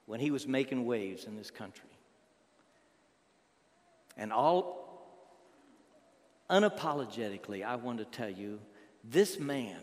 when 0.07 0.20
he 0.20 0.31
was 0.31 0.46
making 0.46 0.85
waves 0.85 1.24
in 1.24 1.37
this 1.37 1.50
country. 1.50 1.88
And 4.16 4.33
all 4.33 4.78
unapologetically, 6.50 7.64
I 7.64 7.76
want 7.76 7.98
to 7.98 8.04
tell 8.04 8.28
you 8.28 8.61
this 9.04 9.38
man 9.38 9.78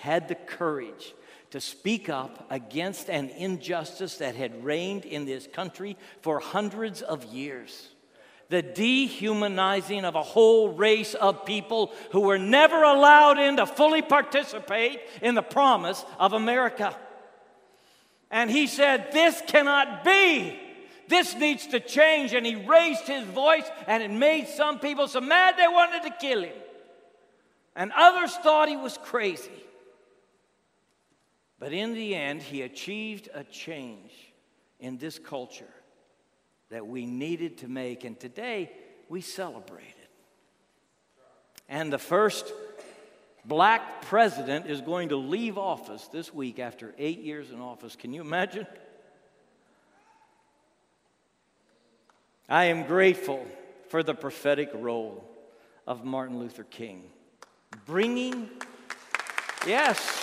had 0.00 0.28
the 0.28 0.34
courage 0.34 1.14
to 1.50 1.60
speak 1.60 2.08
up 2.08 2.46
against 2.50 3.08
an 3.08 3.28
injustice 3.30 4.18
that 4.18 4.34
had 4.34 4.64
reigned 4.64 5.04
in 5.04 5.26
this 5.26 5.46
country 5.46 5.96
for 6.22 6.40
hundreds 6.40 7.02
of 7.02 7.24
years. 7.24 7.88
The 8.48 8.62
dehumanizing 8.62 10.04
of 10.04 10.14
a 10.14 10.22
whole 10.22 10.70
race 10.70 11.14
of 11.14 11.44
people 11.44 11.92
who 12.12 12.20
were 12.20 12.38
never 12.38 12.82
allowed 12.82 13.38
in 13.38 13.56
to 13.56 13.66
fully 13.66 14.02
participate 14.02 15.00
in 15.20 15.34
the 15.34 15.42
promise 15.42 16.04
of 16.18 16.32
America. 16.32 16.96
And 18.30 18.50
he 18.50 18.66
said, 18.66 19.12
This 19.12 19.42
cannot 19.46 20.04
be. 20.04 20.58
This 21.08 21.34
needs 21.34 21.66
to 21.68 21.80
change. 21.80 22.34
And 22.34 22.46
he 22.46 22.54
raised 22.54 23.06
his 23.06 23.24
voice, 23.24 23.68
and 23.86 24.02
it 24.02 24.10
made 24.10 24.48
some 24.48 24.78
people 24.78 25.08
so 25.08 25.20
mad 25.20 25.56
they 25.56 25.68
wanted 25.68 26.02
to 26.04 26.10
kill 26.10 26.42
him. 26.42 26.56
And 27.74 27.92
others 27.96 28.34
thought 28.36 28.68
he 28.68 28.76
was 28.76 28.98
crazy. 28.98 29.50
But 31.58 31.72
in 31.72 31.94
the 31.94 32.14
end, 32.14 32.42
he 32.42 32.62
achieved 32.62 33.28
a 33.34 33.44
change 33.44 34.12
in 34.78 34.98
this 34.98 35.18
culture 35.18 35.64
that 36.70 36.86
we 36.86 37.06
needed 37.06 37.58
to 37.58 37.68
make. 37.68 38.04
And 38.04 38.18
today, 38.18 38.70
we 39.08 39.20
celebrate 39.20 39.84
it. 39.84 40.10
And 41.68 41.92
the 41.92 41.98
first 41.98 42.52
black 43.44 44.02
president 44.02 44.66
is 44.66 44.80
going 44.80 45.10
to 45.10 45.16
leave 45.16 45.58
office 45.58 46.08
this 46.08 46.32
week 46.32 46.58
after 46.58 46.94
eight 46.98 47.20
years 47.20 47.50
in 47.50 47.60
office. 47.60 47.96
Can 47.96 48.12
you 48.12 48.20
imagine? 48.20 48.66
I 52.48 52.66
am 52.66 52.86
grateful 52.86 53.44
for 53.88 54.02
the 54.02 54.14
prophetic 54.14 54.70
role 54.74 55.24
of 55.86 56.04
Martin 56.04 56.38
Luther 56.38 56.64
King, 56.64 57.04
bringing, 57.86 58.48
yes, 59.66 60.15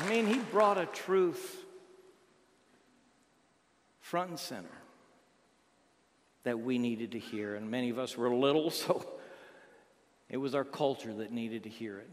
I 0.00 0.08
mean, 0.08 0.26
he 0.26 0.38
brought 0.38 0.78
a 0.78 0.86
truth 0.86 1.64
front 4.00 4.30
and 4.30 4.38
center 4.38 4.68
that 6.44 6.60
we 6.60 6.78
needed 6.78 7.12
to 7.12 7.18
hear. 7.18 7.56
And 7.56 7.70
many 7.70 7.90
of 7.90 7.98
us 7.98 8.16
were 8.16 8.34
little, 8.34 8.70
so 8.70 9.06
it 10.30 10.36
was 10.36 10.54
our 10.54 10.64
culture 10.64 11.12
that 11.14 11.32
needed 11.32 11.64
to 11.64 11.68
hear 11.68 11.98
it. 11.98 12.08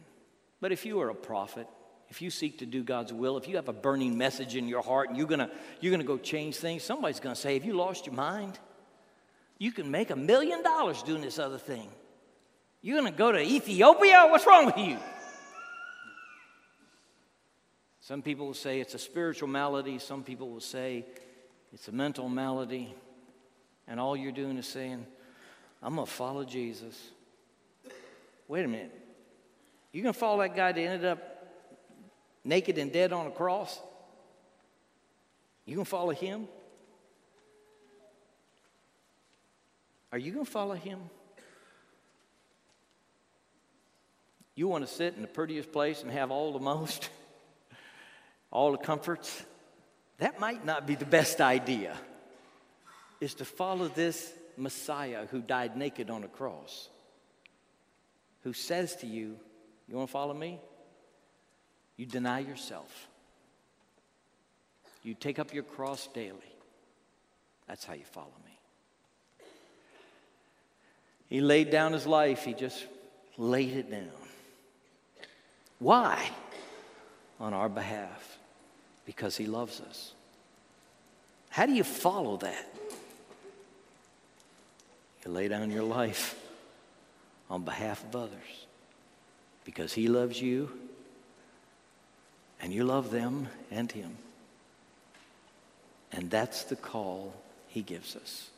But 0.59 0.71
if 0.71 0.85
you 0.85 0.99
are 1.01 1.09
a 1.09 1.15
prophet, 1.15 1.67
if 2.09 2.21
you 2.21 2.29
seek 2.29 2.59
to 2.59 2.65
do 2.65 2.83
God's 2.83 3.13
will, 3.13 3.37
if 3.37 3.47
you 3.47 3.55
have 3.55 3.69
a 3.69 3.73
burning 3.73 4.17
message 4.17 4.55
in 4.55 4.67
your 4.67 4.81
heart 4.81 5.09
and 5.09 5.17
you're 5.17 5.27
gonna, 5.27 5.49
you're 5.79 5.91
gonna 5.91 6.03
go 6.03 6.17
change 6.17 6.57
things, 6.57 6.83
somebody's 6.83 7.19
gonna 7.19 7.35
say, 7.35 7.53
Have 7.53 7.65
you 7.65 7.73
lost 7.73 8.05
your 8.05 8.15
mind? 8.15 8.59
You 9.57 9.71
can 9.71 9.89
make 9.89 10.09
a 10.09 10.15
million 10.15 10.63
dollars 10.63 11.01
doing 11.03 11.21
this 11.21 11.39
other 11.39 11.57
thing. 11.57 11.87
You're 12.81 12.97
gonna 12.97 13.11
go 13.11 13.31
to 13.31 13.41
Ethiopia? 13.41 14.27
What's 14.29 14.45
wrong 14.45 14.65
with 14.65 14.77
you? 14.77 14.97
Some 18.05 18.21
people 18.21 18.45
will 18.45 18.53
say 18.53 18.81
it's 18.81 18.93
a 18.93 18.99
spiritual 18.99 19.47
malady, 19.47 19.97
some 19.97 20.21
people 20.21 20.51
will 20.51 20.59
say 20.59 21.07
it's 21.73 21.87
a 21.87 21.91
mental 21.91 22.29
malady. 22.29 22.93
And 23.87 23.99
all 23.99 24.15
you're 24.15 24.31
doing 24.31 24.59
is 24.59 24.67
saying, 24.67 25.03
I'm 25.81 25.95
going 25.95 26.05
to 26.05 26.13
follow 26.13 26.43
Jesus. 26.43 27.09
Wait 28.47 28.63
a 28.63 28.67
minute. 28.67 28.93
You're 29.91 30.03
going 30.03 30.13
to 30.13 30.19
follow 30.19 30.39
that 30.43 30.55
guy 30.55 30.71
that 30.71 30.79
ended 30.79 31.03
up 31.03 31.47
naked 32.43 32.77
and 32.77 32.93
dead 32.93 33.11
on 33.11 33.25
a 33.25 33.31
cross? 33.31 33.79
You 35.65 35.73
going 35.73 35.85
to 35.85 35.89
follow 35.89 36.11
him? 36.11 36.47
Are 40.11 40.19
you 40.19 40.31
going 40.31 40.45
to 40.45 40.51
follow 40.51 40.75
him? 40.75 40.99
You 44.53 44.67
want 44.67 44.87
to 44.87 44.93
sit 44.93 45.15
in 45.15 45.23
the 45.23 45.27
prettiest 45.27 45.71
place 45.71 46.03
and 46.03 46.11
have 46.11 46.29
all 46.29 46.53
the 46.53 46.59
most, 46.59 47.09
all 48.55 48.71
the 48.71 48.77
comforts? 48.77 49.43
That 50.17 50.39
might 50.39 50.65
not 50.65 50.87
be 50.87 50.95
the 50.95 51.05
best 51.05 51.41
idea 51.41 51.95
is 53.19 53.33
to 53.35 53.45
follow 53.45 53.87
this 53.87 54.33
Messiah 54.57 55.25
who 55.27 55.41
died 55.41 55.75
naked 55.75 56.09
on 56.09 56.23
a 56.23 56.27
cross, 56.27 56.89
who 58.43 58.53
says 58.53 58.95
to 58.97 59.07
you, 59.07 59.37
You 59.87 59.97
want 59.97 60.07
to 60.07 60.11
follow 60.11 60.33
me? 60.33 60.59
You 61.97 62.05
deny 62.05 62.39
yourself. 62.39 63.07
You 65.03 65.13
take 65.13 65.37
up 65.37 65.53
your 65.53 65.63
cross 65.63 66.07
daily. 66.13 66.55
That's 67.67 67.85
how 67.85 67.93
you 67.93 68.05
follow 68.05 68.33
me. 68.45 69.45
He 71.27 71.41
laid 71.41 71.71
down 71.71 71.93
his 71.93 72.05
life, 72.05 72.43
he 72.43 72.53
just 72.53 72.85
laid 73.37 73.75
it 73.75 73.91
down. 73.91 74.09
Why? 75.79 76.29
On 77.39 77.53
our 77.53 77.69
behalf. 77.69 78.39
Because 79.05 79.37
he 79.37 79.45
loves 79.45 79.81
us. 79.81 80.13
How 81.49 81.65
do 81.65 81.73
you 81.73 81.83
follow 81.83 82.37
that? 82.37 82.67
You 85.25 85.31
lay 85.31 85.47
down 85.47 85.71
your 85.71 85.83
life 85.83 86.37
on 87.49 87.63
behalf 87.63 88.03
of 88.03 88.15
others 88.15 88.65
because 89.63 89.93
He 89.93 90.07
loves 90.07 90.41
you 90.41 90.69
and 92.61 92.71
you 92.71 92.83
love 92.83 93.11
them 93.11 93.47
and 93.71 93.91
Him. 93.91 94.17
And 96.11 96.29
that's 96.29 96.63
the 96.63 96.75
call 96.75 97.33
He 97.67 97.81
gives 97.81 98.15
us 98.15 98.49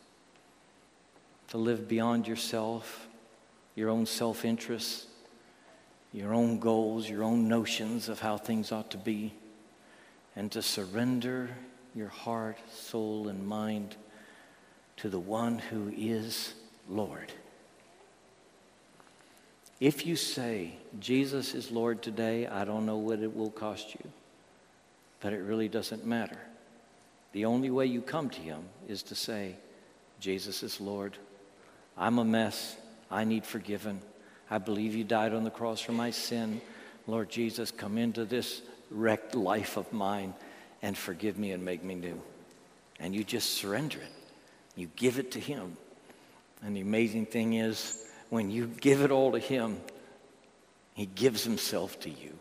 to 1.50 1.58
live 1.58 1.88
beyond 1.88 2.28
yourself, 2.28 3.08
your 3.76 3.90
own 3.90 4.06
self 4.06 4.44
interests, 4.44 5.08
your 6.14 6.34
own 6.34 6.60
goals, 6.60 7.10
your 7.10 7.24
own 7.24 7.48
notions 7.48 8.10
of 8.10 8.20
how 8.20 8.38
things 8.38 8.72
ought 8.72 8.92
to 8.92 8.98
be, 8.98 9.34
and 10.38 10.52
to 10.52 10.62
surrender 10.62 11.50
your 11.96 12.10
heart, 12.10 12.60
soul, 12.72 13.28
and 13.28 13.46
mind 13.46 13.96
to 14.98 15.10
the 15.10 15.20
one 15.20 15.58
who 15.58 15.92
is 15.98 16.54
Lord. 16.88 17.34
If 19.80 20.06
you 20.06 20.16
say 20.16 20.76
Jesus 21.00 21.56
is 21.56 21.72
Lord 21.72 22.04
today, 22.04 22.46
I 22.46 22.66
don't 22.66 22.86
know 22.86 22.98
what 22.98 23.20
it 23.20 23.36
will 23.36 23.50
cost 23.50 23.96
you, 23.96 24.12
but 25.22 25.34
it 25.34 25.40
really 25.40 25.68
doesn't 25.68 26.06
matter 26.06 26.38
The 27.34 27.46
only 27.46 27.72
way 27.72 27.88
you 27.88 28.02
come 28.02 28.30
to 28.30 28.40
Him 28.40 28.64
is 28.88 29.04
to 29.04 29.16
say, 29.16 29.56
Jesus 30.20 30.62
is 30.62 30.80
Lord. 30.80 31.18
I'm 31.98 32.20
a 32.20 32.26
mess. 32.26 32.78
I 33.10 33.24
need 33.24 33.44
forgiven. 33.44 34.02
I 34.52 34.60
believe 34.60 34.96
you 34.96 35.04
died 35.04 35.34
on 35.34 35.44
the 35.44 35.50
cross 35.50 35.82
for 35.82 35.94
my 35.94 36.12
sin. 36.12 36.62
Lord 37.08 37.30
Jesus, 37.30 37.72
come 37.72 37.98
into 37.98 38.24
this 38.24 38.62
wrecked 38.90 39.36
life 39.36 39.78
of 39.78 39.92
mine 39.92 40.34
and 40.82 40.98
forgive 40.98 41.38
me 41.38 41.52
and 41.52 41.64
make 41.64 41.84
me 41.84 41.96
new. 41.96 42.22
And 43.00 43.16
you 43.16 43.24
just 43.24 43.54
surrender 43.54 44.00
it. 44.00 44.12
You 44.76 44.90
give 44.96 45.20
it 45.20 45.32
to 45.32 45.40
Him. 45.40 45.78
And 46.64 46.76
the 46.76 46.82
amazing 46.82 47.26
thing 47.26 47.54
is, 47.54 48.06
when 48.30 48.50
you 48.50 48.68
give 48.68 49.02
it 49.02 49.12
all 49.12 49.32
to 49.32 49.40
Him, 49.40 49.80
He 50.94 51.06
gives 51.06 51.44
Himself 51.44 52.00
to 52.02 52.10
you. 52.10 52.34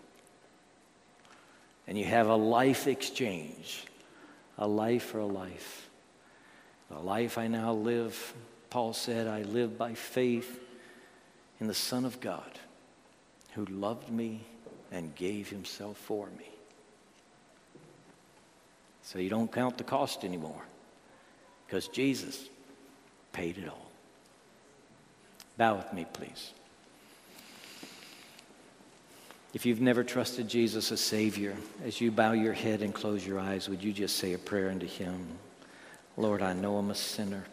And 1.87 1.97
you 1.97 2.05
have 2.05 2.29
a 2.29 2.37
life 2.37 2.87
exchange, 2.87 3.85
a 4.59 4.67
life 4.67 5.05
for 5.05 5.19
a 5.19 5.27
life. 5.27 5.89
The 6.91 6.99
life 6.99 7.39
I 7.39 7.47
now 7.49 7.73
live, 7.73 8.35
Paul 8.71 8.93
said, 8.93 9.27
I 9.27 9.43
live 9.43 9.77
by 9.77 9.95
faith 9.95 10.61
in 11.61 11.67
the 11.67 11.75
Son 11.75 12.05
of 12.05 12.21
God 12.21 12.59
who 13.55 13.65
loved 13.67 14.11
me 14.11 14.45
and 14.97 15.15
gave 15.15 15.51
himself 15.51 15.99
for 15.99 16.27
me. 16.39 16.49
So 19.03 19.19
you 19.19 19.29
don't 19.29 19.53
count 19.53 19.77
the 19.77 19.85
cost 19.85 20.25
anymore 20.25 20.63
because 21.67 21.87
Jesus 21.89 22.49
paid 23.33 23.59
it 23.59 23.69
all. 23.69 23.91
Bow 25.59 25.77
with 25.77 25.93
me, 25.93 26.07
please. 26.13 26.53
If 29.53 29.67
you've 29.67 29.81
never 29.83 30.03
trusted 30.03 30.49
Jesus 30.49 30.91
as 30.91 31.01
Savior, 31.01 31.55
as 31.85 32.01
you 32.01 32.11
bow 32.11 32.33
your 32.33 32.53
head 32.53 32.81
and 32.81 32.95
close 32.95 33.27
your 33.27 33.39
eyes, 33.39 33.69
would 33.69 33.85
you 33.85 33.93
just 33.93 34.17
say 34.17 34.33
a 34.33 34.39
prayer 34.39 34.71
unto 34.71 34.87
Him? 34.87 35.27
Lord, 36.17 36.41
I 36.41 36.55
know 36.55 36.79
I'm 36.79 36.91
a 36.91 36.95
sinner. 36.95 37.45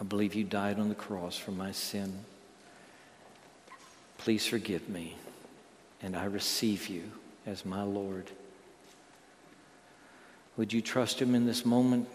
I 0.00 0.04
believe 0.04 0.34
you 0.34 0.44
died 0.44 0.78
on 0.78 0.90
the 0.90 0.94
cross 0.94 1.36
for 1.36 1.52
my 1.52 1.72
sin. 1.72 2.12
Please 4.18 4.46
forgive 4.46 4.88
me, 4.88 5.16
and 6.02 6.16
I 6.16 6.24
receive 6.24 6.88
you 6.88 7.04
as 7.46 7.64
my 7.64 7.82
Lord. 7.82 8.30
Would 10.56 10.72
you 10.72 10.80
trust 10.80 11.20
Him 11.20 11.34
in 11.34 11.46
this 11.46 11.64
moment? 11.64 12.08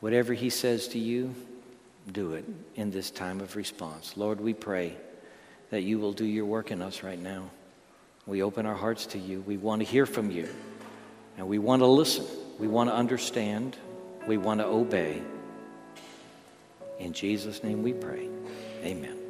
Whatever 0.00 0.34
He 0.34 0.50
says 0.50 0.88
to 0.88 0.98
you, 0.98 1.34
do 2.12 2.34
it 2.34 2.44
in 2.76 2.90
this 2.90 3.10
time 3.10 3.40
of 3.40 3.56
response. 3.56 4.16
Lord, 4.16 4.40
we 4.40 4.52
pray 4.52 4.94
that 5.70 5.82
you 5.82 5.98
will 5.98 6.12
do 6.12 6.24
your 6.24 6.44
work 6.44 6.70
in 6.70 6.82
us 6.82 7.02
right 7.02 7.18
now. 7.18 7.50
We 8.26 8.42
open 8.42 8.66
our 8.66 8.74
hearts 8.74 9.06
to 9.06 9.18
you. 9.18 9.40
We 9.46 9.56
want 9.56 9.80
to 9.80 9.86
hear 9.86 10.06
from 10.06 10.30
you, 10.30 10.48
and 11.36 11.48
we 11.48 11.58
want 11.58 11.80
to 11.80 11.86
listen. 11.86 12.26
We 12.58 12.68
want 12.68 12.90
to 12.90 12.94
understand. 12.94 13.76
We 14.26 14.36
want 14.36 14.60
to 14.60 14.66
obey. 14.66 15.22
In 16.98 17.12
Jesus' 17.12 17.62
name 17.62 17.82
we 17.82 17.92
pray. 17.92 18.28
Amen. 18.82 19.23